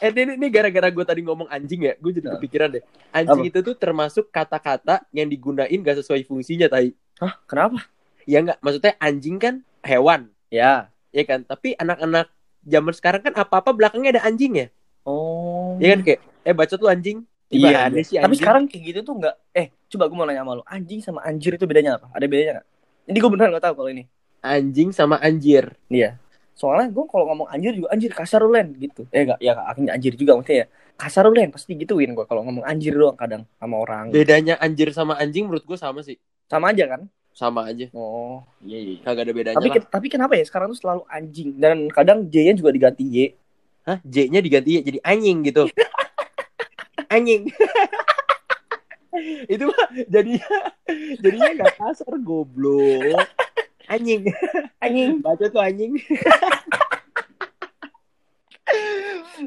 Eh 0.00 0.08
ini, 0.08 0.36
ini 0.36 0.46
gara-gara 0.48 0.88
gue 0.88 1.04
tadi 1.04 1.20
ngomong 1.20 1.48
anjing 1.48 1.84
ya, 1.84 1.92
gue 1.96 2.10
jadi 2.12 2.28
Nah. 2.28 2.32
kepikiran 2.36 2.68
deh. 2.76 2.82
Anjing 3.12 3.40
Apa? 3.44 3.48
itu 3.48 3.58
tuh 3.60 3.76
termasuk 3.76 4.28
kata-kata 4.28 5.04
yang 5.12 5.28
digunain 5.28 5.78
gak 5.80 6.00
sesuai 6.00 6.24
fungsinya, 6.24 6.68
Tai. 6.68 6.92
Hah, 7.20 7.34
kenapa? 7.44 7.88
Ya 8.24 8.40
enggak, 8.40 8.58
maksudnya 8.60 8.92
anjing 9.00 9.36
kan 9.36 9.54
hewan, 9.80 10.28
Ya. 10.52 10.91
Ya 11.12 11.24
kan? 11.28 11.44
Tapi 11.44 11.76
anak-anak 11.76 12.26
zaman 12.64 12.92
sekarang 12.94 13.20
kan 13.26 13.34
apa-apa 13.36 13.70
belakangnya 13.76 14.18
ada 14.18 14.22
anjing 14.28 14.52
ya. 14.56 14.66
Oh. 15.04 15.76
Ya 15.82 15.94
kan 15.96 16.00
kayak 16.06 16.20
eh 16.46 16.54
bacot 16.54 16.80
lu 16.82 16.88
anjing. 16.90 17.18
Iya, 17.52 17.92
Gimana 17.92 18.00
iya. 18.00 18.02
sih 18.06 18.16
Tapi 18.18 18.34
anjing? 18.34 18.40
sekarang 18.40 18.62
kayak 18.70 18.82
gitu 18.88 19.00
tuh 19.04 19.14
nggak. 19.20 19.34
Eh, 19.52 19.66
coba 19.92 20.04
gue 20.08 20.16
mau 20.16 20.26
nanya 20.26 20.42
sama 20.46 20.52
lu. 20.58 20.64
Anjing 20.66 21.00
sama 21.04 21.20
anjir 21.22 21.52
itu 21.56 21.64
bedanya 21.68 22.00
apa? 22.00 22.08
Ada 22.16 22.26
bedanya 22.26 22.52
nggak? 22.60 22.66
Ini 23.12 23.16
gue 23.20 23.30
beneran 23.30 23.50
nggak 23.54 23.64
tahu 23.68 23.74
kalau 23.82 23.90
ini. 23.92 24.04
anjing 24.42 24.90
sama 24.90 25.16
anjir. 25.22 25.74
Iya. 25.86 26.18
Soalnya 26.52 26.90
gue 26.92 27.04
kalau 27.08 27.24
ngomong 27.32 27.48
anjir 27.48 27.72
juga 27.78 27.88
anjir 27.94 28.10
kasar 28.12 28.42
lu 28.44 28.52
Len 28.52 28.74
gitu. 28.76 29.06
Eh 29.14 29.24
enggak, 29.24 29.38
ya 29.40 29.52
akhirnya 29.56 29.92
anjir 29.96 30.12
juga 30.18 30.34
maksudnya 30.38 30.58
ya. 30.64 30.66
Kasar 30.98 31.22
lu 31.30 31.34
Len 31.34 31.50
pasti 31.54 31.72
gituin 31.78 32.10
gue 32.14 32.26
kalau 32.26 32.42
ngomong 32.46 32.64
anjir 32.66 32.92
doang 32.94 33.16
kadang 33.18 33.42
sama 33.58 33.76
orang. 33.80 34.10
Bedanya 34.10 34.58
anjir 34.60 34.90
sama 34.92 35.14
anjing 35.18 35.46
menurut 35.48 35.64
gue 35.64 35.78
sama 35.78 36.00
sih. 36.02 36.18
Sama 36.50 36.70
aja 36.74 36.84
kan? 36.90 37.02
Sama 37.32 37.64
aja. 37.64 37.88
Oh, 37.92 38.44
iya 38.60 38.78
iya. 38.78 38.96
Kagak 39.00 39.24
ada 39.24 39.32
bedanya 39.32 39.56
Tapi 39.56 39.68
lah. 39.68 39.76
ke- 39.76 39.88
tapi 39.88 40.06
kenapa 40.06 40.32
ya 40.34 40.44
sekarang 40.44 40.68
tuh 40.68 40.78
selalu 40.78 41.02
anjing 41.06 41.56
dan 41.56 41.88
kadang 41.88 42.28
J-nya 42.28 42.52
juga 42.54 42.70
diganti 42.70 43.02
Y. 43.02 43.16
Hah? 43.82 43.98
J-nya 44.02 44.38
diganti 44.38 44.70
Y 44.70 44.78
jadi 44.82 44.98
anjing 45.00 45.40
gitu. 45.42 45.64
anjing. 47.14 47.48
Itu 49.44 49.64
mah 49.66 49.80
jadinya 50.06 50.48
jadinya 51.18 51.50
nggak 51.54 51.74
kasar 51.74 52.12
goblok. 52.18 53.28
Anjing. 53.86 54.28
Anjing. 54.78 55.20
Baca 55.20 55.44
tuh 55.46 55.60
anjing. 55.60 55.96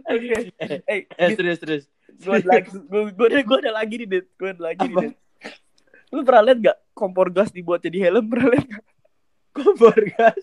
Oke. 0.06 0.51
Eh, 0.86 1.00
Eh 1.08 1.30
serius 1.34 1.58
serius. 1.58 1.86
gue 2.15 2.32
ada 2.34 2.48
lagi, 2.50 2.70
gue 2.92 3.01
gue 3.12 3.58
ada, 3.60 3.72
lagi 3.74 3.96
nih, 3.98 4.08
Dit. 4.08 4.25
Gue 4.36 4.50
ada 4.51 4.62
lagi 4.63 4.86
nih? 4.86 4.96
Dit. 5.01 5.15
Lu 6.09 6.21
pernah 6.21 6.43
liat 6.43 6.59
gak 6.59 6.77
kompor 6.91 7.27
gas 7.29 7.50
dibuat 7.50 7.79
jadi 7.79 8.09
helm? 8.09 8.25
Pernah 8.27 8.47
liat 8.51 8.65
gak? 8.67 8.85
Kompor 9.51 9.95
gas. 10.12 10.38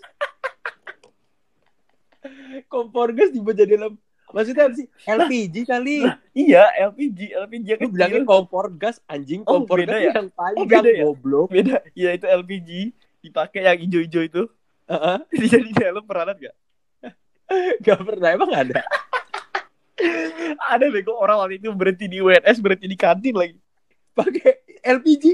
Kompor 2.66 3.08
gas 3.12 3.30
dibuat 3.30 3.56
jadi 3.56 3.76
lem. 3.76 3.94
Maksudnya 4.32 4.64
apa 4.64 4.74
sih? 4.74 4.86
LPG 5.04 5.56
kali. 5.68 6.08
Iya, 6.32 6.64
LPG, 6.88 7.36
LPG 7.36 7.66
yang 7.68 7.78
Lu 7.78 7.84
kecil. 7.84 7.92
bilangin 7.92 8.22
kompor 8.24 8.72
gas 8.72 8.96
anjing, 9.04 9.44
Oh, 9.44 9.60
kompor 9.60 9.84
gas 9.84 10.00
ya? 10.00 10.12
yang 10.16 10.28
panjang 10.32 10.64
beda 10.64 10.88
ya? 10.88 11.02
goblok. 11.04 11.46
Beda, 11.52 11.76
iya 11.92 12.10
itu 12.16 12.24
LPG 12.24 12.70
dipakai 13.20 13.60
yang 13.62 13.78
hijau-hijau 13.78 14.22
itu. 14.24 14.42
Heeh. 14.88 15.16
Jadi 15.52 15.70
helm 15.76 16.04
pernah 16.06 16.32
liat 16.32 16.38
gak? 16.40 16.56
Gak 17.84 18.00
pernah 18.00 18.28
emang 18.32 18.50
ada. 18.50 18.80
Ada 20.72 20.88
bego 20.88 21.14
orang 21.14 21.38
waktu 21.38 21.60
itu 21.60 21.68
berhenti 21.70 22.08
di 22.08 22.18
UNS, 22.18 22.58
berhenti 22.58 22.88
di 22.88 22.96
kantin 22.96 23.36
lagi. 23.36 23.54
Pakai 24.12 24.64
LPG. 24.82 25.24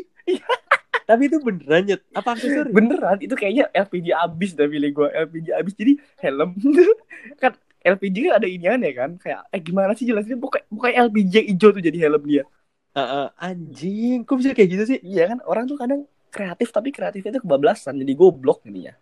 Tapi 1.08 1.22
itu 1.32 1.40
beneran 1.40 1.88
nyet. 1.88 2.00
Apa 2.12 2.36
aksesori? 2.36 2.68
Beneran, 2.68 3.16
itu 3.24 3.32
kayaknya 3.32 3.72
LPG 3.72 4.12
abis 4.12 4.50
dah 4.52 4.68
pilih 4.68 4.90
gue. 4.92 5.08
LPG 5.08 5.46
abis, 5.56 5.72
jadi 5.72 5.92
helm. 6.20 6.52
kan 7.42 7.56
LPG 7.80 8.16
kan 8.28 8.34
ada 8.44 8.48
iniannya 8.48 8.92
kan. 8.92 9.10
Kayak, 9.16 9.40
eh 9.48 9.60
gimana 9.64 9.96
sih 9.96 10.04
jelasin? 10.04 10.36
Bukan, 10.36 10.60
bukan 10.68 10.90
LPG 11.08 11.32
yang 11.32 11.46
hijau 11.56 11.70
tuh 11.72 11.80
jadi 11.80 11.96
helm 12.04 12.22
dia. 12.28 12.44
Heeh, 12.92 13.26
anjing, 13.40 14.28
kok 14.28 14.36
bisa 14.36 14.52
kayak 14.52 14.68
gitu 14.68 14.84
sih? 14.84 14.98
Iya 15.00 15.32
kan, 15.32 15.38
orang 15.48 15.64
tuh 15.64 15.80
kadang 15.80 16.04
kreatif, 16.28 16.68
tapi 16.76 16.92
kreatifnya 16.92 17.36
itu 17.36 17.40
kebablasan. 17.40 17.96
Jadi 17.96 18.12
goblok 18.12 18.60
jadinya. 18.68 18.92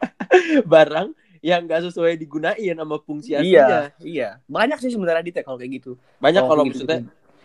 Barang 0.72 1.16
yang 1.40 1.64
gak 1.64 1.88
sesuai 1.88 2.20
digunain 2.20 2.76
sama 2.76 3.00
fungsi 3.00 3.32
Iya, 3.32 3.40
aslinya. 3.40 3.80
iya. 4.04 4.28
Banyak 4.44 4.76
sih 4.84 4.92
sebenarnya 4.92 5.24
ya 5.24 5.40
kalau 5.40 5.56
kayak 5.56 5.80
gitu. 5.80 5.96
Banyak 6.20 6.42
kalau 6.44 6.68
gitu, 6.68 6.84
maksudnya 6.84 7.00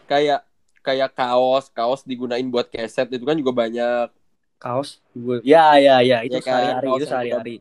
kayak 0.06 0.44
kayak 0.86 1.10
kaos, 1.18 1.66
kaos 1.74 2.02
digunain 2.06 2.46
buat 2.46 2.70
keset 2.70 3.10
itu 3.10 3.26
kan 3.26 3.36
juga 3.42 3.52
banyak. 3.52 4.08
kaos 4.62 5.02
gue. 5.14 5.42
Ya, 5.44 5.76
ya, 5.82 6.00
ya, 6.02 6.18
itu 6.26 6.38
ya 6.38 6.42
kan? 6.46 6.54
sehari-hari, 6.54 6.88
itu 6.96 7.06
sehari-hari. 7.10 7.54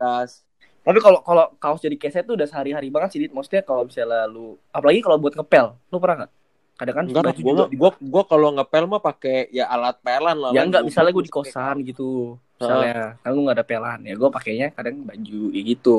Tapi 0.84 0.98
kalau 1.00 1.20
kalau 1.24 1.44
kaos 1.56 1.80
jadi 1.80 1.96
keset 1.96 2.28
tuh 2.28 2.36
udah 2.36 2.44
sehari-hari 2.44 2.92
banget 2.92 3.16
sih, 3.16 3.20
Dit. 3.24 3.32
Maksudnya 3.32 3.64
kalau 3.64 3.88
misalnya 3.88 4.28
lu 4.28 4.60
apalagi 4.68 5.00
kalau 5.00 5.16
buat 5.16 5.32
ngepel, 5.32 5.66
lu 5.88 5.96
pernah 5.96 6.16
nggak? 6.24 6.32
Kadang 6.74 6.94
kan 6.98 7.04
Enggak, 7.06 7.34
juga 7.38 7.64
gua, 7.70 7.90
gua 8.02 8.22
kalau 8.26 8.48
ngepel 8.52 8.84
mah 8.90 8.98
pakai 9.00 9.46
ya 9.54 9.64
alat 9.70 9.96
pelan 10.02 10.36
lah. 10.36 10.50
ya 10.52 10.66
enggak 10.66 10.82
Gua- 10.82 10.88
misalnya 10.90 11.12
gue 11.14 11.22
gua 11.22 11.28
di 11.30 11.34
kosan 11.34 11.76
gitu 11.86 12.10
misalnya 12.58 12.98
kan 13.22 13.30
gue 13.34 13.42
nggak 13.46 13.56
ada 13.62 13.66
pelan 13.66 13.98
ya 14.02 14.14
gue 14.14 14.30
pakainya 14.30 14.66
kadang 14.74 14.96
baju 15.06 15.42
ya 15.54 15.62
gitu 15.62 15.98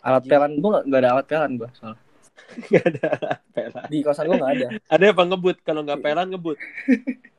alat 0.00 0.22
pelan 0.24 0.52
gue 0.56 0.70
nggak 0.88 1.00
ada 1.04 1.10
alat 1.16 1.26
pelan 1.28 1.50
gue 1.60 1.68
soalnya 1.76 2.00
Nggak 2.66 2.84
ada 2.88 3.08
pelan. 3.50 3.84
di 3.86 3.98
kosan 4.00 4.24
gue 4.24 4.36
nggak 4.36 4.52
ada 4.54 4.66
Ada 4.86 5.04
apa 5.10 5.22
ngebut? 5.24 5.56
Kalau 5.60 5.80
nggak 5.82 6.00
pelan 6.00 6.26
ngebut. 6.30 6.56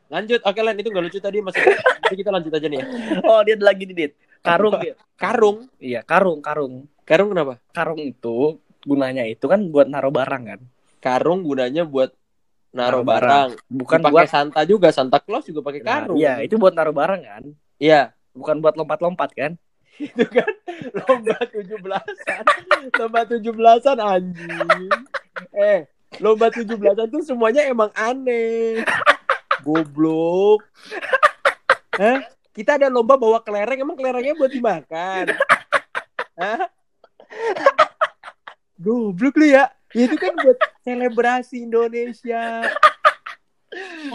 Lanjut, 0.08 0.40
oke 0.40 0.56
Len 0.58 0.78
itu 0.78 0.88
nggak 0.88 1.04
lucu 1.04 1.20
tadi 1.20 1.38
maksudnya. 1.40 1.76
Jadi 2.02 2.16
kita 2.16 2.30
lanjut 2.30 2.52
aja 2.52 2.68
nih 2.68 2.80
ya. 2.80 2.86
oh 3.24 3.40
dia 3.42 3.54
ada 3.54 3.66
lagi 3.66 3.84
nih 3.84 3.96
dit 3.98 4.12
karung 4.40 4.74
dia 4.78 4.94
Karung, 5.14 5.58
iya 5.78 6.00
karung 6.02 6.40
karung 6.40 6.74
karung 7.04 7.30
kenapa? 7.30 7.54
karung 7.70 8.00
itu 8.00 8.56
gunanya 8.82 9.26
itu 9.26 9.44
kan 9.44 9.60
buat 9.66 9.86
naruh 9.86 10.14
barang 10.14 10.44
kan 10.46 10.60
Karung 10.98 11.42
gunanya 11.42 11.84
buat 11.84 12.14
naruh 12.70 13.02
barang. 13.02 13.58
barang. 13.58 13.68
bukan 13.68 14.00
Dipakai 14.00 14.14
buat 14.14 14.28
Santa 14.28 14.62
juga, 14.64 14.88
Santa 14.90 15.18
Claus 15.18 15.44
juga 15.44 15.60
pakai 15.62 15.82
Nah, 15.82 16.06
karung. 16.06 16.16
iya 16.16 16.40
itu 16.40 16.56
buat 16.56 16.72
naruh 16.72 16.94
barang 16.94 17.22
kan 17.22 17.44
Iya. 17.76 18.14
bukan 18.32 18.62
buat 18.62 18.74
lompat-lompat 18.74 19.30
kan 19.34 19.52
itu 19.98 20.26
kan 20.30 20.52
lomba 20.94 21.38
tujuh 21.50 21.78
belasan. 21.82 22.44
Lomba 22.98 23.22
tujuh 23.26 23.54
belasan 23.54 23.98
anjing. 23.98 24.92
Eh 25.54 25.90
lomba 26.22 26.54
tujuh 26.54 26.78
belasan 26.78 27.10
tuh 27.10 27.24
semuanya 27.26 27.66
emang 27.66 27.90
aneh. 27.98 28.86
Goblok. 29.66 30.64
Hah? 31.98 32.22
kita 32.58 32.82
ada 32.82 32.90
lomba 32.90 33.22
bawa 33.22 33.38
kelereng 33.46 33.86
emang 33.86 33.94
kelerengnya 33.94 34.34
buat 34.34 34.50
dimakan? 34.50 35.26
Hah? 36.42 36.66
goblok 38.82 39.38
lu 39.38 39.46
ya. 39.54 39.70
Ya, 39.96 40.04
itu 40.10 40.18
kan 40.18 40.34
buat 40.36 40.58
selebrasi 40.82 41.70
Indonesia. 41.70 42.66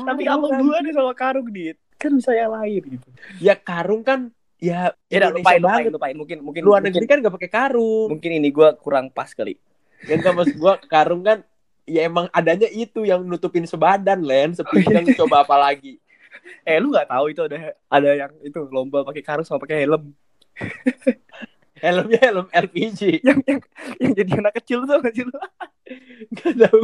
Tapi 0.02 0.22
apa 0.26 0.46
gue 0.58 0.76
nih 0.84 0.94
sama 0.94 1.12
karung 1.14 1.48
dit. 1.54 1.78
Kan 2.02 2.18
bisa 2.18 2.34
yang 2.34 2.50
lain 2.50 2.98
gitu. 2.98 3.08
Ya 3.38 3.54
karung 3.54 4.02
kan 4.02 4.34
ya 4.62 4.94
ya 5.10 5.16
udah 5.26 5.30
lupain 5.34 5.58
lupain 5.58 5.62
banget. 5.82 5.90
lupain 5.90 6.14
mungkin 6.14 6.38
mungkin 6.38 6.62
luar 6.62 6.78
negeri 6.78 7.02
kan 7.04 7.18
gak 7.18 7.34
pakai 7.34 7.50
karung 7.50 8.14
mungkin 8.14 8.30
ini 8.30 8.48
gue 8.48 8.68
kurang 8.78 9.10
pas 9.10 9.26
kali 9.34 9.58
Ya 10.02 10.18
enggak 10.18 10.34
maksud 10.34 10.58
gua 10.58 10.82
karung 10.82 11.22
kan 11.22 11.46
ya 11.86 12.06
emang 12.06 12.26
adanya 12.34 12.66
itu 12.66 13.06
yang 13.06 13.22
nutupin 13.22 13.62
sebadan 13.66 14.18
Len, 14.18 14.50
sepinggang 14.50 15.06
coba 15.14 15.46
apa 15.46 15.54
lagi. 15.58 15.98
Eh 16.66 16.78
lu 16.82 16.90
nggak 16.90 17.06
tahu 17.06 17.30
itu 17.30 17.38
ada 17.46 17.70
ada 17.86 18.10
yang 18.18 18.32
itu 18.42 18.58
lomba 18.66 19.06
pakai 19.06 19.22
karung 19.22 19.46
sama 19.46 19.62
pakai 19.62 19.86
helm. 19.86 20.10
Helmnya 21.82 22.18
helm 22.18 22.46
LPG. 22.50 23.18
Yang 23.26 23.38
yang 23.46 23.60
yang 23.98 24.12
jadi 24.14 24.30
anak 24.38 24.54
kecil 24.62 24.86
tuh 24.86 24.98
nggak 25.02 25.14
sih 25.14 25.22
lu? 25.26 25.38
Enggak 26.30 26.54
tahu. 26.66 26.80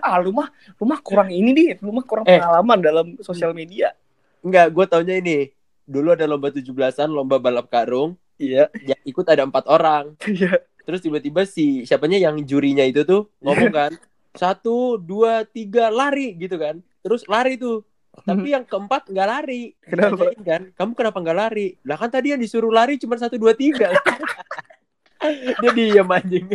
Ah 0.00 0.16
lu 0.20 0.32
mah 0.32 0.48
lu 0.80 0.84
mah 0.84 1.00
kurang 1.04 1.28
ini 1.28 1.52
nih, 1.52 1.68
lu 1.80 1.92
mah 1.92 2.04
kurang 2.04 2.24
Eh. 2.28 2.36
pengalaman 2.36 2.78
dalam 2.80 3.06
sosial 3.20 3.52
media. 3.52 3.92
Enggak, 4.40 4.72
gua 4.72 4.84
taunya 4.88 5.16
ini. 5.16 5.48
Dulu 5.88 6.12
ada 6.12 6.28
lomba 6.28 6.52
17-an, 6.52 7.08
lomba 7.08 7.40
balap 7.40 7.72
karung, 7.72 8.20
Iya, 8.38 8.70
yang 8.86 9.00
ikut 9.02 9.26
ada 9.26 9.42
empat 9.42 9.66
orang. 9.66 10.14
iya. 10.30 10.62
Terus 10.86 11.00
tiba-tiba 11.04 11.42
si 11.44 11.84
siapanya 11.84 12.16
yang 12.16 12.38
jurinya 12.46 12.86
itu 12.86 13.02
tuh 13.04 13.28
ngomong 13.42 13.72
kan, 13.74 13.92
satu, 14.32 14.96
dua, 14.96 15.44
tiga, 15.44 15.90
lari 15.90 16.38
gitu 16.38 16.56
kan. 16.56 16.80
Terus 17.02 17.26
lari 17.28 17.58
tuh. 17.58 17.84
Tapi 18.18 18.50
yang 18.50 18.64
keempat 18.64 19.10
nggak 19.10 19.28
lari. 19.28 19.74
Kenapa? 19.84 20.32
Ditanyain 20.32 20.42
kan, 20.42 20.62
kamu 20.74 20.92
kenapa 20.96 21.18
nggak 21.22 21.38
lari? 21.38 21.68
Lah 21.84 21.96
kan 21.98 22.08
tadi 22.08 22.32
yang 22.32 22.40
disuruh 22.40 22.70
lari 22.70 22.96
cuma 22.96 23.18
satu, 23.18 23.36
dua, 23.36 23.52
tiga. 23.52 23.90
Dia 25.62 25.70
diam 25.74 26.06
anjing. 26.08 26.46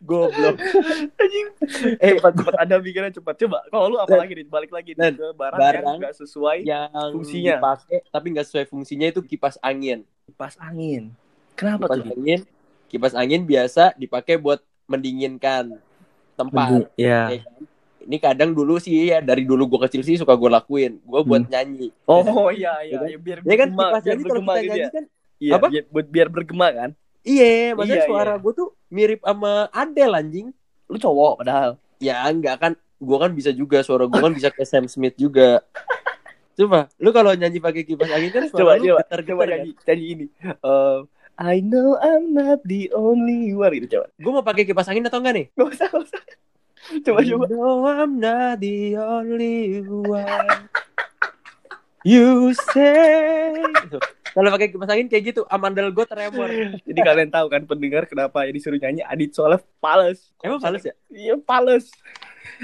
Goblok. 0.00 0.56
Anjing. 1.14 1.46
Eh, 2.02 2.14
Cepat 2.14 2.32
cepat 2.34 2.54
ada 2.56 2.74
pikiran 2.76 3.10
cepat. 3.10 3.34
Coba 3.38 3.58
kalau 3.66 3.86
lu 3.86 3.96
apa 3.96 4.10
Dan- 4.10 4.20
lagi 4.20 4.32
nih? 4.34 4.46
Balik 4.46 4.70
lagi 4.70 4.90
nih 4.90 5.00
dan 5.00 5.12
ke 5.14 5.26
barang, 5.32 5.58
barang 5.58 5.84
yang 5.84 5.98
nggak 5.98 6.14
sesuai 6.16 6.56
yang 6.62 6.88
Fungsinya. 7.10 7.54
dipakai 7.56 7.98
tapi 8.06 8.26
nggak 8.30 8.46
sesuai 8.46 8.66
fungsinya 8.66 9.06
itu 9.06 9.20
kipas 9.20 9.56
angin. 9.60 10.02
kipas 10.24 10.54
angin. 10.56 11.10
Kenapa 11.52 11.86
Kipas 11.86 11.98
tuh? 11.98 12.12
angin, 12.12 12.40
kipas 12.86 13.14
angin 13.14 13.42
biasa 13.42 13.92
dipakai 13.94 14.36
buat 14.36 14.60
mendinginkan 14.86 15.76
tempat. 16.34 16.88
Ya. 16.94 17.28
ya 17.30 17.40
kan? 17.40 17.62
Ini 18.00 18.16
kadang 18.16 18.50
dulu 18.50 18.76
sih 18.76 18.96
ya 19.04 19.20
dari 19.20 19.42
dulu 19.42 19.68
gue 19.68 19.80
kecil 19.84 20.00
sih 20.00 20.16
suka 20.16 20.32
gue 20.32 20.48
lakuin. 20.48 20.98
Gue 21.00 21.20
buat 21.20 21.44
nyanyi. 21.44 21.92
Oh 22.04 22.48
iya 22.48 22.80
iya, 22.80 22.90
Ya 22.90 22.98
kan? 22.98 23.06
ya, 23.06 23.18
biar 23.18 23.38
Ya 23.40 23.56
kan 23.56 23.68
bergema, 23.68 23.84
kipas 23.84 24.00
biar 24.00 24.10
angin 24.10 24.24
kalau 24.24 24.32
bergema 24.32 24.52
kita 24.52 24.56
gitu 24.56 24.70
nyanyi 24.70 24.80
ya. 24.80 24.90
kan 24.90 25.04
Iya, 25.40 25.52
Apa? 25.54 25.66
biar, 25.68 25.84
buat- 25.86 26.10
biar 26.10 26.28
bergema 26.28 26.68
kan. 26.70 26.90
Iya, 27.20 27.76
maksudnya 27.76 28.00
Iya, 28.00 28.08
suara 28.08 28.32
iya. 28.34 28.40
gue 28.40 28.52
tuh 28.52 28.68
mirip 28.88 29.20
sama 29.20 29.68
Adele 29.70 30.14
anjing. 30.16 30.48
Lu 30.86 30.96
cowok 30.96 31.32
padahal. 31.38 31.70
Ya 32.00 32.24
enggak 32.24 32.56
kan, 32.56 32.72
gue 32.96 33.16
kan 33.16 33.30
bisa 33.30 33.50
juga 33.50 33.84
suara 33.84 34.08
gue 34.08 34.16
kan 34.16 34.32
bisa 34.32 34.48
kayak 34.48 34.68
Sam 34.68 34.86
Smith 34.86 35.14
juga. 35.14 35.60
Coba, 36.56 36.88
lu 36.96 37.08
kalau 37.10 37.32
nyanyi 37.32 37.56
pakai 37.56 37.84
kipas 37.84 38.08
angin 38.08 38.28
kan 38.30 38.44
Coba 38.48 38.52
suara 38.52 38.72
lu 38.76 38.84
coba 38.86 39.00
getar-getar 39.04 39.20
coba 39.28 39.42
kan? 39.42 39.50
nyanyi, 39.54 39.70
nyanyi 39.80 40.06
ini. 40.08 40.26
Eh, 40.44 40.98
I 41.40 41.56
know 41.60 41.96
I'm 41.96 42.32
not 42.32 42.60
the 42.64 42.92
only 42.92 43.52
one 43.52 43.72
gitu 43.72 43.88
coba. 43.96 44.06
Gue 44.14 44.32
mau 44.32 44.44
pakai 44.44 44.64
kipas 44.64 44.88
angin 44.88 45.04
atau 45.04 45.20
enggak 45.20 45.34
nih? 45.36 45.46
Gak 45.54 45.68
usah, 45.72 45.86
gak 45.88 46.02
usah. 46.04 46.22
Coba 47.00 47.18
I 47.20 47.28
coba. 47.28 47.44
know 47.48 47.72
I'm 47.84 48.12
not 48.16 48.60
the 48.60 48.96
only 48.96 49.80
one. 49.84 50.68
You 52.00 52.56
say 52.72 53.52
Kalau 54.30 54.48
pakai 54.48 54.68
kipas 54.68 54.88
angin 54.88 55.06
kayak 55.06 55.24
gitu, 55.26 55.42
amandel 55.46 55.90
gue 55.90 56.04
tremor. 56.04 56.48
Jadi 56.80 57.00
kalian 57.00 57.28
tahu 57.28 57.46
kan 57.46 57.62
pendengar 57.64 58.04
kenapa 58.04 58.46
ya 58.46 58.50
disuruh 58.50 58.76
nyanyi 58.76 59.02
Adit 59.02 59.32
soalnya 59.32 59.58
pales. 59.78 60.30
Emang 60.40 60.58
fals 60.58 60.82
ya? 60.82 60.94
Iya 61.08 61.34
pales. 61.36 61.90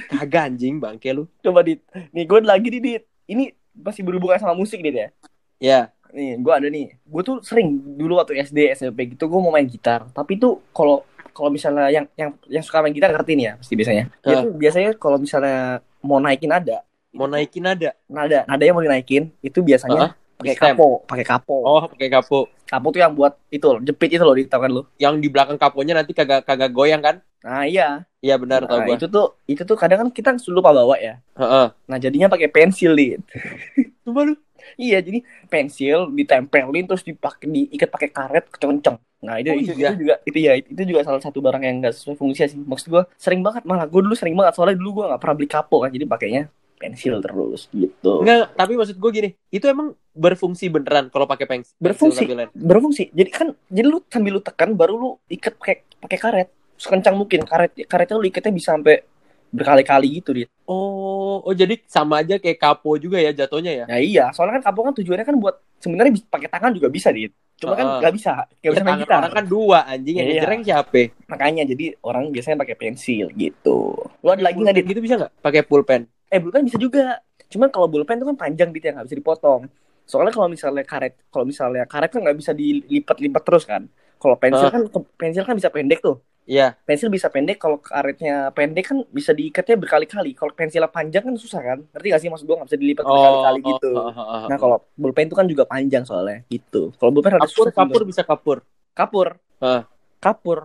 Kagak 0.08 0.52
anjing 0.52 0.78
bangke 0.78 1.10
lu. 1.10 1.26
Coba 1.40 1.60
Dit. 1.60 1.82
Nih 2.10 2.24
gue 2.24 2.38
lagi 2.40 2.68
nih 2.68 2.80
Dit. 2.80 3.02
Ini 3.26 3.44
masih 3.74 4.02
berhubungan 4.02 4.38
sama 4.38 4.54
musik 4.54 4.78
Dit 4.78 4.94
ya. 4.94 5.08
Ya, 5.56 5.80
Nih 6.12 6.38
gue 6.38 6.52
ada 6.52 6.68
nih. 6.68 6.96
Gue 7.02 7.22
tuh 7.22 7.42
sering 7.42 7.76
dulu 7.96 8.16
waktu 8.16 8.38
SD 8.38 8.72
SMP 8.72 9.10
gitu 9.10 9.26
gue 9.26 9.40
mau 9.40 9.50
main 9.50 9.66
gitar. 9.66 10.06
Tapi 10.10 10.38
tuh 10.38 10.62
kalau 10.70 11.02
kalau 11.32 11.52
misalnya 11.52 11.92
yang 11.92 12.06
yang 12.14 12.32
yang 12.48 12.64
suka 12.64 12.80
main 12.80 12.94
gitar 12.94 13.12
ngerti 13.12 13.36
nih 13.36 13.44
ya 13.44 13.52
pasti 13.60 13.74
biasanya. 13.74 14.04
Dia 14.22 14.32
Ah. 14.32 14.42
tuh 14.42 14.52
biasanya 14.54 14.90
kalau 14.96 15.18
misalnya 15.18 15.58
mau 16.00 16.16
naikin 16.16 16.48
nada, 16.48 16.80
mau 17.12 17.26
naikin 17.26 17.60
nada. 17.60 17.92
nada 18.06 18.46
nada 18.46 18.62
yang 18.62 18.72
mau 18.72 18.80
dinaikin 18.80 19.28
itu 19.42 19.60
biasanya 19.60 20.16
pakai 20.36 20.56
kapo, 20.56 20.88
pakai 21.08 21.24
kapo. 21.24 21.56
Oh, 21.64 21.82
pakai 21.88 22.08
kapo. 22.12 22.38
Kapo 22.66 22.86
tuh 22.90 23.00
yang 23.00 23.14
buat 23.14 23.38
itu 23.48 23.62
loh, 23.62 23.78
jepit 23.78 24.10
itu 24.10 24.24
loh, 24.26 24.34
tahu 24.34 24.60
kan 24.66 24.70
lu? 24.70 24.82
Yang 24.98 25.14
di 25.22 25.28
belakang 25.30 25.56
kaponya 25.56 25.94
nanti 26.02 26.12
kagak 26.12 26.42
kagak 26.44 26.74
goyang 26.74 27.00
kan? 27.00 27.22
Nah 27.46 27.62
iya. 27.62 28.02
Iya 28.18 28.34
benar 28.42 28.66
tau 28.66 28.82
Nah, 28.82 28.90
gua. 28.90 28.96
itu 28.98 29.06
tuh 29.06 29.26
itu 29.46 29.62
tuh 29.62 29.78
kadang 29.78 30.02
kan 30.02 30.08
kita 30.10 30.34
lupa 30.50 30.74
bawa 30.74 30.98
ya. 30.98 31.22
Heeh. 31.38 31.66
Nah 31.86 31.98
jadinya 32.02 32.26
pakai 32.26 32.50
pensil 32.50 32.98
dit. 32.98 33.22
Coba 34.04 34.26
lu. 34.26 34.34
Iya 34.74 34.98
jadi 34.98 35.22
pensil 35.46 36.10
ditempelin 36.10 36.90
terus 36.90 37.06
dipakai 37.06 37.46
diikat 37.46 37.86
pakai 37.86 38.10
karet 38.10 38.44
kenceng. 38.50 38.98
Nah 39.22 39.38
itu, 39.38 39.54
Oh, 39.54 39.56
itu, 39.56 39.72
iya? 39.78 39.94
itu 39.94 39.96
juga 40.02 40.14
itu 40.26 40.38
ya 40.42 40.52
itu 40.58 40.82
juga 40.82 41.00
salah 41.06 41.22
satu 41.22 41.38
barang 41.38 41.62
yang 41.62 41.78
enggak 41.78 41.94
sesuai 41.94 42.18
fungsi 42.18 42.50
sih. 42.50 42.58
Maksud 42.58 42.90
gua 42.90 43.06
sering 43.14 43.46
banget 43.46 43.62
malah 43.62 43.86
gua 43.86 44.02
dulu 44.02 44.18
sering 44.18 44.34
banget 44.34 44.58
soalnya 44.58 44.74
dulu 44.74 45.02
gua 45.02 45.14
nggak 45.14 45.20
pernah 45.22 45.36
beli 45.38 45.48
kapo 45.48 45.76
kan 45.86 45.90
jadi 45.94 46.04
pakainya 46.10 46.42
pensil 46.76 47.18
terus 47.24 47.72
gitu. 47.72 48.22
Enggak, 48.22 48.52
tapi 48.52 48.72
maksud 48.76 48.96
gue 49.00 49.10
gini, 49.10 49.30
itu 49.48 49.64
emang 49.64 49.96
berfungsi 50.12 50.68
beneran 50.68 51.08
kalau 51.08 51.24
pakai 51.24 51.48
Berfungsi. 51.80 52.24
pensil 52.24 52.36
sambilan? 52.36 52.48
Berfungsi. 52.52 53.04
Jadi 53.12 53.30
kan 53.32 53.46
jadi 53.68 53.86
lu 53.88 53.98
sambil 54.06 54.32
lu 54.36 54.40
tekan 54.44 54.76
baru 54.76 54.94
lu 54.96 55.10
ikat 55.28 55.56
pakai 55.56 55.76
pakai 56.00 56.18
karet. 56.20 56.48
Sekencang 56.76 57.16
mungkin 57.16 57.48
karet 57.48 57.72
karetnya 57.88 58.16
lu 58.20 58.26
ikatnya 58.28 58.52
bisa 58.52 58.76
sampai 58.76 59.00
berkali-kali 59.48 60.20
gitu 60.20 60.30
dit. 60.36 60.48
Oh, 60.68 61.40
oh 61.40 61.54
jadi 61.54 61.80
sama 61.88 62.20
aja 62.20 62.36
kayak 62.36 62.58
kapo 62.60 62.98
juga 63.00 63.16
ya 63.22 63.32
jatuhnya 63.32 63.72
ya? 63.72 63.84
Nah 63.88 64.00
iya, 64.02 64.24
soalnya 64.36 64.60
kan 64.60 64.72
kapo 64.72 64.80
kan 64.84 64.94
tujuannya 65.00 65.24
kan 65.24 65.36
buat 65.40 65.56
sebenarnya 65.80 66.12
pakai 66.28 66.48
tangan 66.52 66.72
juga 66.76 66.92
bisa 66.92 67.08
dit. 67.14 67.32
Cuma 67.56 67.72
kan 67.72 67.86
Heeh. 67.88 67.98
nggak 68.04 68.14
bisa, 68.14 68.32
nggak 68.60 68.72
bisa 68.76 68.84
main 68.84 69.00
gitar. 69.00 69.16
orang 69.16 69.32
kan 69.32 69.44
dua 69.48 69.78
anjing 69.88 70.14
yang 70.14 70.28
Iya. 70.28 70.34
ngejereng 70.44 70.60
siapa? 70.60 71.02
Makanya 71.24 71.62
jadi 71.64 71.84
orang 72.04 72.28
biasanya 72.28 72.56
pakai 72.60 72.76
pensil 72.76 73.32
gitu. 73.32 73.78
Lu 73.96 74.28
ada 74.28 74.42
lagi 74.44 74.60
nggak 74.60 74.84
gitu 74.84 75.00
bisa 75.00 75.16
nggak? 75.16 75.32
Pakai 75.40 75.62
pulpen. 75.64 76.04
Eh 76.28 76.36
bulpen 76.36 76.68
bisa 76.68 76.76
juga. 76.76 77.16
Cuman 77.48 77.72
kalau 77.72 77.88
bulpen 77.88 78.20
itu 78.20 78.26
kan 78.28 78.36
panjang 78.36 78.68
dit 78.70 78.84
ya 78.84 78.92
nggak 78.92 79.08
bisa 79.08 79.16
dipotong. 79.16 79.72
Soalnya 80.04 80.30
kalau 80.30 80.46
misalnya 80.46 80.84
karet, 80.84 81.16
kalau 81.32 81.48
misalnya 81.48 81.88
karet 81.88 82.12
kan 82.12 82.20
nggak 82.22 82.36
bisa 82.36 82.52
dilipat-lipat 82.52 83.42
terus 83.42 83.64
kan. 83.64 83.88
Kalau 84.16 84.36
pensil 84.36 84.68
Ah. 84.68 84.72
kan 84.72 84.82
pensil 85.16 85.42
kan 85.42 85.54
bisa 85.56 85.72
pendek 85.72 86.04
tuh. 86.04 86.20
Iya. 86.46 86.78
Pensil 86.86 87.10
bisa 87.10 87.26
pendek, 87.26 87.58
kalau 87.58 87.82
karetnya 87.82 88.54
pendek 88.54 88.86
kan 88.86 89.02
bisa 89.10 89.34
diikatnya 89.34 89.74
berkali-kali. 89.76 90.30
Kalau 90.32 90.54
pensilnya 90.54 90.86
panjang 90.86 91.26
kan 91.26 91.34
susah 91.34 91.58
kan? 91.58 91.78
Ngerti 91.90 92.06
gak 92.14 92.20
sih 92.22 92.30
maksud 92.30 92.46
gua 92.46 92.62
nggak 92.62 92.68
bisa 92.70 92.78
dilipat 92.78 93.02
berkali-kali 93.04 93.60
gitu. 93.66 93.90
oh, 93.92 94.06
oh, 94.06 94.14
oh, 94.14 94.30
oh. 94.30 94.46
Nah 94.46 94.56
kalau 94.56 94.76
bulpen 94.94 95.26
itu 95.26 95.34
kan 95.34 95.46
juga 95.50 95.66
panjang 95.66 96.06
soalnya 96.06 96.46
gitu. 96.46 96.94
Kalau 96.94 97.10
bulpen 97.10 97.34
ada 97.34 97.42
kapur, 97.44 97.66
susah 97.66 97.74
kapur 97.74 98.00
juga. 98.00 98.10
bisa 98.14 98.22
kapur. 98.22 98.58
kapur, 98.94 99.28
Ah. 99.58 99.82
kapur, 100.16 100.58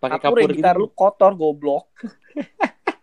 Pakai 0.00 0.18
kapur, 0.18 0.40
kapur, 0.40 0.50
gitar 0.56 0.74
gitu. 0.74 0.82
lu 0.82 0.88
kotor 0.90 1.32
goblok. 1.36 1.84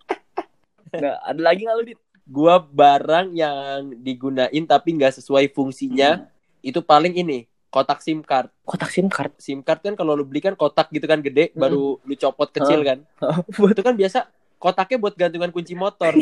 nah 0.94 1.16
ada 1.24 1.42
lagi 1.42 1.64
nggak 1.64 1.78
lu 1.78 1.86
dit? 1.86 2.00
Gua 2.24 2.58
barang 2.58 3.30
yang 3.32 3.94
digunain 4.00 4.64
tapi 4.66 4.90
nggak 4.96 5.22
sesuai 5.22 5.54
fungsinya 5.54 6.26
itu 6.60 6.80
paling 6.82 7.14
ini 7.14 7.46
kotak 7.74 8.00
SIM 8.00 8.22
card. 8.22 8.54
Kotak 8.62 8.94
sim 8.94 9.10
card. 9.10 9.34
SIM 9.42 9.66
card 9.66 9.82
kan 9.82 9.98
kalau 9.98 10.14
lu 10.14 10.22
beli 10.22 10.38
kan 10.40 10.54
kotak 10.54 10.94
gitu 10.94 11.10
kan 11.10 11.18
gede, 11.20 11.50
Mm. 11.50 11.58
baru 11.58 11.98
lu 11.98 12.14
copot 12.14 12.46
kecil 12.48 12.86
kan. 12.86 13.02
Itu 13.74 13.82
kan 13.82 13.98
biasa 13.98 14.30
kotaknya 14.62 15.02
buat 15.02 15.18
gantungan 15.18 15.50
kunci 15.50 15.74
motor. 15.74 16.14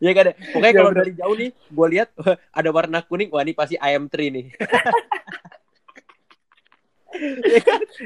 Iya 0.00 0.12
kan? 0.16 0.24
ya? 0.26 0.34
Pokoknya 0.50 0.72
Iya, 0.72 0.78
kalau 0.80 0.90
dari 0.90 1.12
jauh 1.12 1.36
nih, 1.36 1.50
gue 1.52 1.86
lihat 1.92 2.08
ada 2.50 2.70
warna 2.72 3.04
kuning, 3.04 3.28
wah 3.28 3.44
ini 3.44 3.52
pasti 3.52 3.76
IM3 3.76 4.16
nih. 4.32 4.46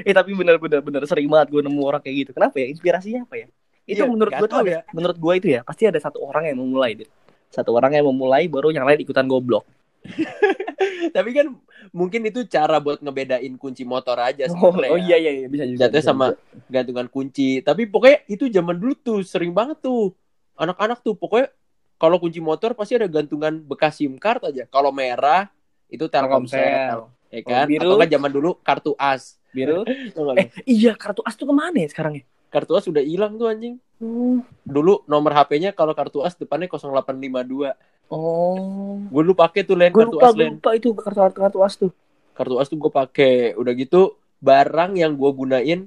eh 0.05 0.13
tapi 0.13 0.37
bener-bener 0.37 0.85
bener 0.85 1.01
sering 1.09 1.25
banget 1.25 1.49
gue 1.49 1.61
nemu 1.65 1.81
orang 1.81 2.01
kayak 2.03 2.27
gitu. 2.27 2.31
Kenapa 2.35 2.59
ya? 2.59 2.67
Inspirasinya 2.67 3.23
apa 3.25 3.35
ya? 3.39 3.47
Itu 3.89 4.05
Iya, 4.05 4.11
menurut 4.11 4.31
gue 4.35 4.45
tuh 4.45 4.61
ya. 4.67 4.81
menurut 4.93 5.17
gue 5.17 5.33
itu 5.39 5.47
ya 5.49 5.65
pasti 5.65 5.89
ada 5.89 5.97
satu 5.97 6.21
orang 6.21 6.51
yang 6.51 6.61
memulai 6.61 6.93
dit. 6.93 7.09
Satu 7.49 7.73
orang 7.73 7.97
yang 7.97 8.05
memulai 8.05 8.45
baru 8.45 8.69
yang 8.69 8.85
lain 8.85 9.01
ikutan 9.01 9.25
goblok. 9.25 9.65
Tapi 11.15 11.29
kan 11.31 11.47
mungkin 11.89 12.21
itu 12.25 12.45
cara 12.45 12.77
buat 12.77 12.99
ngebedain 12.99 13.53
kunci 13.55 13.83
motor 13.83 14.17
aja 14.17 14.47
Oh, 14.49 14.71
sebenarnya. 14.73 14.91
oh 14.91 14.99
iya 14.99 15.17
iya 15.17 15.31
iya 15.43 15.47
bisa 15.47 15.63
juga. 15.65 15.87
Jatuhnya 15.87 16.01
bisa 16.01 16.09
sama 16.09 16.25
juga. 16.33 16.39
gantungan 16.69 17.07
kunci. 17.07 17.49
Tapi 17.61 17.85
pokoknya 17.85 18.17
itu 18.27 18.45
zaman 18.49 18.75
dulu 18.77 18.93
tuh 18.95 19.19
sering 19.21 19.51
banget 19.51 19.79
tuh. 19.79 20.13
Anak-anak 20.55 20.99
tuh 20.99 21.15
pokoknya 21.15 21.53
kalau 21.95 22.15
kunci 22.17 22.39
motor 22.39 22.71
pasti 22.73 22.95
ada 22.95 23.07
gantungan 23.07 23.59
bekas 23.59 23.99
SIM 23.99 24.15
card 24.15 24.43
aja. 24.47 24.63
Kalau 24.67 24.91
merah 24.91 25.51
itu 25.89 26.05
Telkomsel, 26.07 27.09
ya 27.27 27.41
kan? 27.43 27.65
Kalau 27.65 27.69
biru? 27.69 27.89
Atau 27.91 27.97
kan 27.99 28.09
zaman 28.09 28.31
dulu 28.31 28.49
kartu 28.61 28.91
as. 28.95 29.35
Biru. 29.51 29.81
Eh 30.39 30.47
iya 30.63 30.93
kartu 30.95 31.25
as 31.25 31.33
tuh 31.33 31.49
ke 31.49 31.55
mana 31.55 31.75
ya 31.81 31.89
sekarang 31.89 32.21
ya? 32.21 32.25
kartu 32.49 32.73
as 32.73 32.85
sudah 32.85 33.01
hilang 33.03 33.37
tuh 33.37 33.49
anjing. 33.49 33.77
Dulu 34.63 35.03
nomor 35.05 35.31
HP-nya 35.35 35.75
kalau 35.75 35.91
kartu 35.91 36.23
as 36.23 36.33
depannya 36.33 36.71
0852. 36.71 37.75
Oh. 38.09 38.97
Gue 39.11 39.21
dulu 39.27 39.35
pakai 39.35 39.67
tuh 39.67 39.75
Len 39.75 39.91
Gue 39.91 40.07
kartu 40.07 40.15
lupa, 40.17 40.25
as 40.25 40.33
gue 40.33 40.41
Len. 40.41 40.51
lupa 40.57 40.69
itu 40.73 40.87
kartu 40.95 41.19
kartu 41.35 41.59
as 41.61 41.75
tuh. 41.75 41.91
Kartu 42.33 42.55
as 42.57 42.67
tuh 42.71 42.79
gue 42.79 42.89
pakai. 42.89 43.53
Udah 43.59 43.75
gitu 43.75 44.15
barang 44.39 44.95
yang 44.95 45.13
gue 45.19 45.31
gunain 45.35 45.79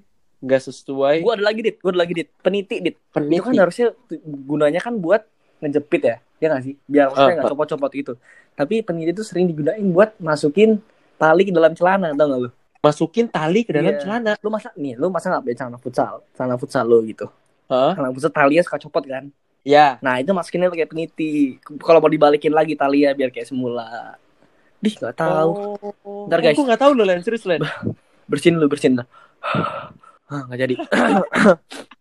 nggak 0.42 0.61
sesuai 0.61 1.22
Gue 1.22 1.33
ada 1.38 1.44
lagi 1.46 1.61
dit, 1.62 1.77
gue 1.81 1.90
ada 1.90 2.01
lagi 2.03 2.12
dit. 2.12 2.29
Peniti 2.42 2.77
dit. 2.83 2.96
peniti. 3.11 3.40
Itu 3.40 3.44
kan 3.48 3.55
harusnya 3.57 3.87
gunanya 4.27 4.81
kan 4.83 4.98
buat 4.98 5.22
ngejepit 5.62 6.03
ya, 6.03 6.16
ya 6.42 6.46
nggak 6.51 6.62
sih? 6.66 6.75
Biar 6.90 7.07
maksudnya 7.09 7.27
Ah, 7.31 7.37
nggak 7.38 7.53
copot-copot 7.55 7.90
gitu. 7.94 8.12
Tapi 8.53 8.83
peniti 8.83 9.14
itu 9.14 9.22
sering 9.22 9.46
digunain 9.46 9.87
buat 9.94 10.18
masukin 10.18 10.83
tali 11.16 11.46
ke 11.46 11.55
dalam 11.55 11.72
celana, 11.79 12.11
tau 12.18 12.27
gak 12.27 12.40
lu? 12.42 12.51
Masukin 12.83 13.31
tali 13.31 13.62
ke 13.62 13.70
dalam 13.70 13.94
Iya. 13.94 14.03
celana. 14.03 14.33
Lu 14.42 14.51
masa 14.51 14.75
nih, 14.75 14.98
lu 14.98 15.07
masa 15.09 15.31
nggak 15.31 15.42
pakai 15.46 15.57
celana 15.57 15.79
futsal, 15.79 16.14
celana 16.35 16.57
futsal 16.59 16.85
lu 16.90 16.98
gitu. 17.07 17.31
Hah? 17.72 17.96
Celana 17.96 18.12
futsal 18.12 18.32
talinya 18.32 18.61
suka 18.61 18.78
copot 18.85 19.04
kan? 19.08 19.32
Ya. 19.64 19.96
Nah 20.04 20.20
itu 20.20 20.30
masukinnya 20.37 20.68
pakai 20.68 20.85
peniti. 20.85 21.56
Kalau 21.80 22.04
mau 22.04 22.12
dibalikin 22.12 22.52
lagi 22.52 22.76
talinya 22.76 23.16
biar 23.16 23.32
kayak 23.32 23.48
semula. 23.48 24.20
Dih 24.82 24.92
nggak 24.92 25.16
tahu. 25.16 25.50
Oh. 26.04 26.26
Ntar, 26.28 26.42
guys. 26.44 26.58
Gue 26.58 26.66
nggak 26.68 26.82
tahu 26.82 26.92
loh 26.92 27.06
Len, 27.08 27.22
serius 27.24 27.48
Len. 27.48 27.62
Bersihin 28.30 28.61
lu, 28.61 28.68
bersihin 28.68 29.00
lu. 29.00 29.04
Ah, 30.32 30.48
nggak 30.48 30.61
jadi. 30.64 30.74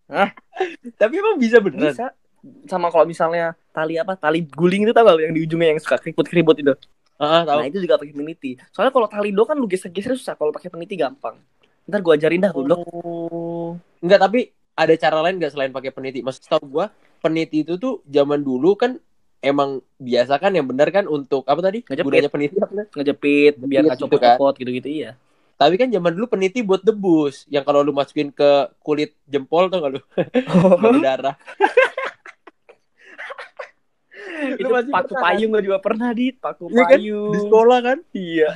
Tapi 1.03 1.13
emang 1.19 1.35
bisa 1.35 1.59
beneran. 1.59 1.91
Bisa. 1.91 2.15
Sama 2.63 2.87
kalau 2.87 3.03
misalnya 3.03 3.59
tali 3.75 3.99
apa? 3.99 4.15
Tali 4.15 4.47
guling 4.47 4.87
itu 4.87 4.95
tau 4.95 5.03
gak 5.03 5.19
yang 5.19 5.35
di 5.35 5.43
ujungnya 5.43 5.75
yang 5.75 5.79
suka 5.83 5.99
keriput-keriput 5.99 6.63
itu. 6.63 6.71
Ah, 7.19 7.43
tahu. 7.43 7.59
Nah 7.59 7.67
itu 7.67 7.83
juga 7.83 7.99
pakai 7.99 8.15
peniti. 8.15 8.55
Soalnya 8.71 8.95
kalau 8.95 9.11
tali 9.11 9.35
do 9.35 9.43
kan 9.43 9.59
lu 9.59 9.67
geser-geser 9.67 10.15
susah. 10.15 10.39
Kalau 10.39 10.55
pakai 10.55 10.71
peniti 10.71 10.95
gampang. 10.95 11.43
Ntar 11.91 11.99
gua 11.99 12.15
ajarin 12.15 12.39
dah 12.39 12.55
goblok. 12.55 12.79
Oh. 13.03 13.75
Enggak, 13.99 14.23
tapi 14.23 14.47
ada 14.81 14.93
cara 14.97 15.17
lain 15.21 15.37
nggak 15.37 15.53
selain 15.53 15.71
pakai 15.71 15.93
peniti? 15.93 16.25
Maksud 16.25 16.49
tahu 16.49 16.63
gua, 16.65 16.89
peniti 17.21 17.61
itu 17.61 17.77
tuh 17.77 18.01
zaman 18.09 18.41
dulu 18.41 18.73
kan 18.73 18.97
emang 19.41 19.81
biasa 19.97 20.37
kan 20.41 20.53
yang 20.53 20.65
benar 20.65 20.89
kan 20.89 21.05
untuk 21.05 21.45
apa 21.45 21.61
tadi? 21.61 21.85
Ngejepit. 21.85 22.29
Peniti 22.33 22.55
apa? 22.57 22.89
Ngejepit 22.89 23.53
biar 23.61 23.81
nggak 23.85 23.97
gitu 23.97 24.05
copot-copot 24.09 24.53
gitu-gitu 24.57 24.89
iya. 24.89 25.11
Tapi 25.61 25.77
kan 25.77 25.93
zaman 25.93 26.17
dulu 26.17 26.25
peniti 26.25 26.65
buat 26.65 26.81
debus, 26.81 27.45
yang 27.45 27.61
kalau 27.61 27.85
lu 27.85 27.93
masukin 27.93 28.33
ke 28.33 28.73
kulit 28.81 29.13
jempol 29.29 29.69
tuh 29.69 29.77
lu? 29.85 30.01
Nggak 30.17 30.81
berdarah. 30.81 31.35
itu 34.57 34.65
paku 34.89 35.13
pernah, 35.13 35.21
payung 35.21 35.49
gua 35.53 35.61
juga 35.61 35.77
pernah 35.77 36.09
dit. 36.17 36.33
Paku 36.41 36.65
Iya 36.73 36.81
kan? 36.81 36.97
payung. 36.97 37.29
Di 37.29 37.39
sekolah 37.45 37.79
kan? 37.85 37.97
Iya. 38.13 38.47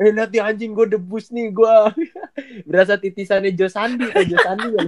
Eh 0.00 0.10
lihat 0.10 0.32
nih 0.32 0.40
anjing 0.40 0.72
gue 0.72 0.86
debus 0.88 1.28
nih 1.28 1.52
gue 1.52 1.74
berasa 2.68 2.96
titisannya 2.96 3.52
Jo 3.52 3.68
Sandi 3.68 4.08
tuh 4.08 4.24
Jo 4.24 4.38
Sandi 4.40 4.68
kan. 4.72 4.86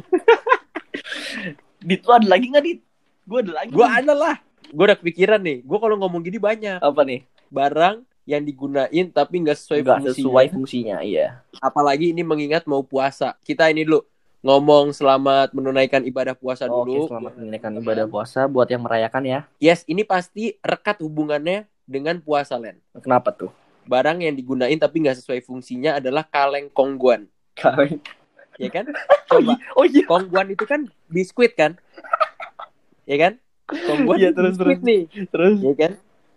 Dit 1.84 2.00
lu 2.00 2.12
ada 2.12 2.26
lagi 2.26 2.46
nggak 2.48 2.64
dit? 2.64 2.80
Gua 3.22 3.38
ada 3.40 3.52
lagi. 3.54 3.70
Gue 3.70 3.84
ada 3.84 4.12
lah. 4.14 4.36
Gue 4.72 4.84
udah 4.88 4.96
kepikiran 4.96 5.40
nih. 5.42 5.60
Gue 5.62 5.76
kalau 5.76 6.00
ngomong 6.00 6.22
gini 6.22 6.38
banyak 6.38 6.80
apa 6.80 7.02
nih? 7.04 7.28
barang 7.52 8.00
yang 8.24 8.40
digunain 8.40 9.06
tapi 9.12 9.44
nggak 9.44 9.58
sesuai 9.60 9.84
Nggak 9.84 9.92
fungsinya. 10.00 10.16
sesuai 10.16 10.46
fungsinya 10.48 10.96
iya. 11.04 11.44
Apalagi 11.60 12.16
ini 12.16 12.24
mengingat 12.24 12.64
mau 12.64 12.80
puasa. 12.80 13.36
Kita 13.44 13.68
ini 13.68 13.84
dulu 13.84 14.00
ngomong 14.40 14.90
selamat 14.90 15.52
menunaikan 15.52 16.02
ibadah 16.02 16.32
puasa 16.32 16.64
Oke, 16.64 16.88
dulu. 16.88 17.12
selamat 17.12 17.32
menunaikan 17.36 17.72
ibadah 17.76 18.06
puasa 18.08 18.48
buat 18.48 18.66
yang 18.66 18.80
merayakan 18.80 19.22
ya. 19.22 19.40
Yes, 19.60 19.84
ini 19.84 20.02
pasti 20.02 20.56
rekat 20.64 21.04
hubungannya 21.04 21.68
dengan 21.84 22.16
puasa 22.18 22.56
Len. 22.56 22.80
Kenapa 22.96 23.30
tuh? 23.30 23.52
Barang 23.82 24.22
yang 24.22 24.34
digunain 24.34 24.78
tapi 24.78 25.02
nggak 25.02 25.18
sesuai 25.18 25.42
fungsinya 25.42 25.98
adalah 25.98 26.22
kaleng 26.24 26.70
kongguan, 26.70 27.26
Kalian. 27.54 27.98
ya 28.56 28.70
kan? 28.70 28.86
Coba 29.30 29.58
Oh 29.74 29.84
iya. 29.84 30.06
kongguan 30.06 30.52
itu 30.52 30.64
kan 30.64 30.86
biskuit 31.08 31.52
kan? 31.52 31.74
Ya 33.04 33.16
kan? 33.18 33.32
Kongguan 33.66 34.20
Iya, 34.20 34.30
itu 34.30 34.38
terus, 34.38 34.54
biskuit 34.54 34.78
terus. 34.78 34.86
nih, 34.86 35.00
Terus 35.32 35.56
ya 35.60 35.74
kan? 35.74 35.92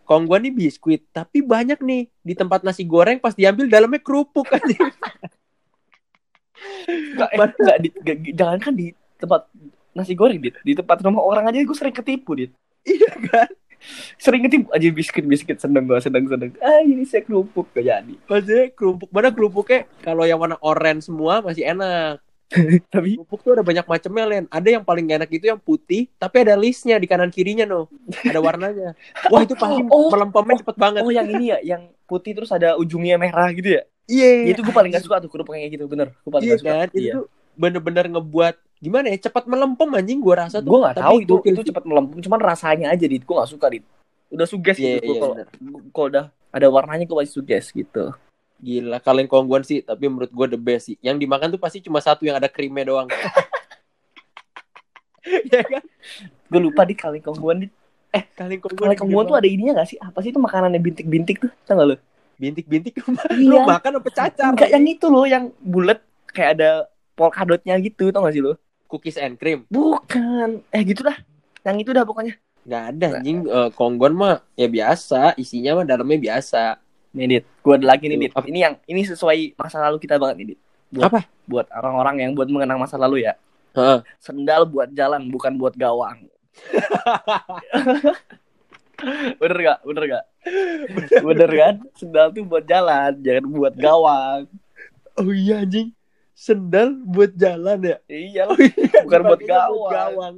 kong 0.05 0.29
gua 0.29 0.37
nih 0.37 0.53
biskuit, 0.53 1.01
tapi 1.09 1.41
banyak 1.41 1.81
nih 1.81 2.05
di 2.21 2.33
tempat 2.37 2.61
nasi 2.61 2.85
goreng 2.85 3.17
pas 3.17 3.33
diambil 3.33 3.65
dalamnya 3.65 3.97
kerupuk 3.97 4.45
aja. 4.53 4.61
Nggak, 6.85 7.29
eh, 7.33 7.37
nggak, 7.57 7.77
di, 7.81 7.89
nggak, 7.91 8.17
jangan 8.37 8.59
kan 8.61 8.73
di 8.77 8.87
tempat 9.17 9.41
nasi 9.91 10.13
goreng 10.13 10.39
dit 10.39 10.55
di 10.61 10.73
tempat 10.75 10.99
rumah 11.01 11.23
orang 11.23 11.47
aja 11.47 11.63
gue 11.63 11.77
sering 11.77 11.95
ketipu 11.95 12.35
dit 12.35 12.51
iya 12.83 13.11
kan? 13.31 13.49
Sering 14.17 14.41
ketipu 14.43 14.67
aja 14.71 14.87
biskuit 14.89 15.25
biskuit 15.25 15.57
seneng 15.57 15.85
gue 15.85 15.99
seneng 15.99 16.25
seneng 16.25 16.51
ah 16.59 16.81
ini 16.81 17.03
saya 17.03 17.21
kerupuk 17.21 17.69
gak 17.71 17.85
jadi 17.85 18.13
Maksudnya 18.25 18.65
kerupuk 18.73 19.09
mana 19.09 19.29
kerupuknya 19.29 19.85
kalau 20.01 20.23
yang 20.23 20.37
warna 20.37 20.57
orange 20.59 21.07
semua 21.07 21.39
masih 21.39 21.65
enak. 21.65 22.19
tapi 22.93 23.17
Kerupuk 23.17 23.41
tuh 23.41 23.57
ada 23.57 23.65
banyak 23.65 23.81
macamnya, 23.83 24.23
Len. 24.29 24.45
Ada 24.53 24.77
yang 24.77 24.85
paling 24.85 25.09
enak 25.09 25.33
itu 25.33 25.49
yang 25.49 25.57
putih, 25.57 26.05
tapi 26.21 26.45
ada 26.45 26.53
listnya 26.53 27.01
di 27.01 27.09
kanan 27.09 27.33
kirinya, 27.33 27.65
no. 27.65 27.89
Ada 28.21 28.37
warnanya. 28.37 28.93
Wah, 29.33 29.41
itu 29.41 29.57
pasti 29.57 29.81
Oh, 29.89 30.13
melempemnya 30.13 30.61
cepet 30.61 30.77
banget. 30.77 31.01
oh 31.01 31.09
yang 31.09 31.25
ini 31.25 31.49
ya 31.49 31.57
yang 31.65 31.81
putih 32.05 32.37
terus 32.37 32.53
ada 32.53 32.77
ujungnya 32.77 33.17
merah 33.17 33.49
gitu 33.49 33.81
ya 33.81 33.83
Iya. 34.05 34.45
Ya, 34.45 34.53
itu 34.53 34.61
gue 34.61 34.69
paling 34.69 34.93
gak 34.93 35.01
suka 35.01 35.17
tuh 35.17 35.29
kerupuk 35.33 35.57
kayak 35.57 35.73
gitu 35.73 35.89
bener 35.89 36.13
gue 36.13 36.29
paling 36.29 36.45
Iya 36.45 36.53
gak 36.53 36.61
suka 36.61 36.73
kan? 36.77 36.89
Itu 36.93 37.01
iya. 37.01 37.13
tuh 37.17 37.25
bener-bener 37.57 38.05
ngebuat 38.13 38.55
gimana 38.77 39.07
ya? 39.07 39.17
Cepat 39.21 39.45
melempem 39.45 39.87
anjing 39.89 40.19
gua 40.19 40.45
rasa 40.45 40.59
tuh. 40.59 40.69
gue 40.69 40.79
gak 40.83 40.95
Tapi 40.95 41.03
tahu 41.03 41.15
itu 41.19 41.33
itu 41.49 41.61
cepat 41.69 41.83
melempem 41.83 42.17
cuman 42.19 42.39
rasanya 42.39 42.87
aja 42.89 43.05
dit 43.05 43.19
gue 43.19 43.35
gak 43.35 43.47
suka 43.47 43.67
dit 43.69 43.83
udah 44.27 44.45
suges 44.45 44.75
Iya, 44.75 44.99
gitu 44.99 45.05
iya, 45.07 45.19
kalau 45.21 45.35
kalau 45.89 46.07
udah 46.09 46.25
ada 46.49 46.67
warnanya 46.67 47.03
gue 47.03 47.15
pasti 47.15 47.33
suges 47.33 47.69
gitu 47.69 48.11
Gila, 48.55 48.97
kalian 48.97 49.27
kongguan 49.27 49.61
sih, 49.61 49.79
tapi 49.79 50.07
menurut 50.07 50.31
gua 50.31 50.47
the 50.47 50.55
best 50.55 50.87
sih. 50.87 50.95
Yang 50.99 51.27
dimakan 51.27 51.51
tuh 51.51 51.59
pasti 51.59 51.83
cuma 51.83 51.99
satu 51.99 52.23
yang 52.23 52.35
ada 52.35 52.47
krimnya 52.47 52.87
doang. 52.87 53.11
Iya 55.25 55.61
kan? 55.65 55.83
gue 56.45 56.61
lupa 56.61 56.85
dit 56.85 56.93
kaleng 56.93 57.19
kongguan 57.19 57.57
dit 57.59 57.71
Kalian 58.37 58.61
kongguan. 58.61 58.93
kaleng 58.93 58.99
kongguan 59.01 59.25
tuh 59.25 59.35
ada 59.35 59.47
ininya 59.49 59.73
gak 59.75 59.89
sih 59.89 59.97
apa 59.97 60.21
sih 60.21 60.29
itu 60.29 60.37
makanannya 60.37 60.77
bintik-bintik 60.77 61.41
tuh 61.41 61.51
tau 61.65 61.75
gak 61.75 61.87
lu 61.89 61.95
bintik-bintik 62.37 62.93
lu, 63.01 63.11
Iya. 63.33 63.49
lu 63.49 63.57
makan 63.65 63.91
apa 63.99 64.09
cacar? 64.09 64.53
Enggak 64.53 64.69
yang 64.69 64.85
itu 64.85 65.05
loh 65.09 65.25
yang 65.25 65.43
bulat 65.59 65.99
kayak 66.29 66.49
ada 66.55 66.69
polkadotnya 67.11 67.73
gitu 67.81 68.07
tau 68.09 68.23
gak 68.23 68.31
sih 68.31 68.43
lo 68.45 68.53
Cookies 68.95 69.19
and 69.19 69.35
cream. 69.35 69.67
bukan. 69.67 70.63
Eh 70.71 70.81
gitu 70.87 71.03
dah 71.03 71.17
yang 71.67 71.75
itu 71.81 71.91
dah 71.91 72.07
pokoknya. 72.07 72.39
Nggak 72.63 72.83
ada 72.95 73.07
anjing. 73.19 73.37
Eh, 73.43 73.69
kongguan 73.75 74.13
mah 74.15 74.39
ya 74.55 74.71
biasa, 74.71 75.35
isinya 75.35 75.81
mah 75.81 75.85
dalamnya 75.85 76.19
biasa. 76.31 76.79
nih 77.15 77.27
dit. 77.27 77.43
Gue 77.63 77.75
ada 77.75 77.87
lagi 77.91 78.07
nih 78.07 78.27
dit. 78.27 78.31
Apa? 78.31 78.47
ini 78.47 78.59
yang 78.63 78.75
ini 78.87 79.01
sesuai 79.03 79.59
masa 79.59 79.83
lalu 79.83 79.99
kita 79.99 80.15
banget 80.15 80.35
nih 80.39 80.47
dit. 80.55 80.59
Buat, 80.95 81.05
Apa? 81.11 81.19
buat 81.49 81.67
orang-orang 81.75 82.15
yang 82.23 82.31
buat 82.31 82.47
mengenang 82.47 82.79
masa 82.79 82.95
lalu 82.95 83.27
ya. 83.27 83.35
Heeh. 83.75 83.99
sendal 84.23 84.63
buat 84.63 84.87
jalan 84.95 85.27
bukan 85.27 85.59
buat 85.59 85.75
gawang. 85.75 86.31
Bener 89.43 89.57
gak 89.59 89.79
bener 89.83 90.03
gak 90.07 90.25
bener 91.19 91.49
kan? 91.51 91.75
Sendal 91.99 92.31
tuh 92.31 92.47
buat 92.47 92.63
jalan 92.63 93.11
jangan 93.19 93.43
buat 93.51 93.75
gawang. 93.75 94.47
Oh 95.19 95.31
iya 95.35 95.63
anjing. 95.63 95.91
Sendal 96.35 96.99
buat 97.01 97.31
jalan 97.33 97.79
ya? 97.81 97.97
iya 98.05 98.43
Oh 98.45 98.53
iya, 98.53 99.01
Bukan 99.01 99.19
buat 99.23 99.39
dipakainya 99.39 99.71
gawang. 99.87 100.35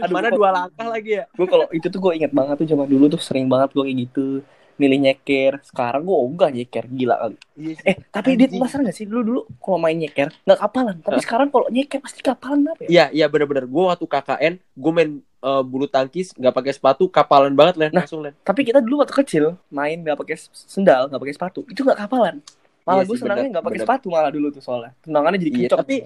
Aduh, 0.00 0.10
Mana 0.10 0.28
gua- 0.28 0.36
dua 0.36 0.50
langkah 0.50 0.88
lagi 0.88 1.10
ya? 1.14 1.24
gue 1.30 1.46
kalau 1.46 1.68
itu 1.70 1.86
tuh 1.86 2.00
gue 2.00 2.12
inget 2.16 2.32
banget 2.32 2.58
tuh 2.58 2.68
zaman 2.68 2.88
dulu 2.88 3.06
tuh 3.06 3.20
sering 3.20 3.46
banget 3.46 3.70
gue 3.70 3.84
kayak 3.84 3.98
gitu 4.02 4.26
milih 4.74 4.98
nyeker 4.98 5.60
sekarang 5.62 6.02
gue 6.02 6.16
ogah 6.16 6.48
nyeker 6.48 6.88
gila 6.88 7.14
kali 7.20 7.36
Iya 7.54 7.72
sih. 7.76 7.84
eh 7.84 7.96
tapi 8.08 8.34
dit 8.34 8.48
Anjing. 8.48 8.58
masalah 8.58 8.82
gak 8.82 8.96
sih 8.96 9.04
dulu 9.04 9.20
dulu 9.22 9.40
kalau 9.60 9.78
main 9.78 9.94
nyeker 9.94 10.32
nggak 10.40 10.58
kapalan 10.58 10.96
tapi 10.98 11.14
Hah? 11.14 11.22
sekarang 11.22 11.48
kalau 11.48 11.68
nyeker 11.68 12.00
pasti 12.00 12.20
kapalan 12.20 12.64
apa 12.66 12.80
ya 12.82 12.88
Iya, 12.88 13.04
iya 13.12 13.26
bener-bener. 13.28 13.64
Gue 13.64 13.84
waktu 13.86 14.02
KKN, 14.04 14.54
gue 14.58 14.90
main 14.90 15.10
eh, 15.20 15.62
bulu 15.62 15.86
tangkis, 15.86 16.32
nggak 16.34 16.50
pakai 16.50 16.72
sepatu, 16.72 17.06
kapalan 17.06 17.52
banget 17.52 17.74
Len, 17.76 17.90
Nah. 17.90 18.02
langsung 18.02 18.20
Len. 18.20 18.32
tapi 18.40 18.60
kita 18.62 18.80
dulu 18.80 19.04
waktu 19.04 19.14
kecil 19.14 19.44
main 19.70 19.96
nggak 19.96 20.16
pakai 20.16 20.34
sendal 20.50 21.06
nggak 21.06 21.20
pakai 21.20 21.34
sepatu 21.36 21.60
itu 21.64 21.80
nggak 21.80 22.00
kapalan 22.00 22.40
malah 22.86 23.04
Iya 23.04 23.08
gue 23.08 23.16
senangnya 23.20 23.48
nggak 23.58 23.64
pakai 23.64 23.80
sepatu 23.80 24.06
malah 24.10 24.30
dulu 24.32 24.48
tuh 24.50 24.62
soalnya. 24.64 24.92
Tendangannya 25.04 25.38
jadi 25.38 25.50
Iya, 25.50 25.58
kencok 25.68 25.78
tapi 25.84 25.96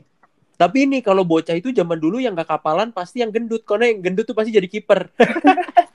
tapi 0.54 0.86
ini 0.86 1.02
kalau 1.02 1.26
bocah 1.26 1.54
itu 1.58 1.74
zaman 1.74 1.98
dulu 1.98 2.22
yang 2.22 2.38
nggak 2.38 2.46
kapalan 2.46 2.94
pasti 2.94 3.26
yang 3.26 3.34
gendut, 3.34 3.66
karena 3.66 3.90
yang 3.90 3.98
gendut 4.06 4.22
tuh 4.22 4.38
pasti 4.38 4.54
jadi 4.54 4.70
kiper. 4.70 5.10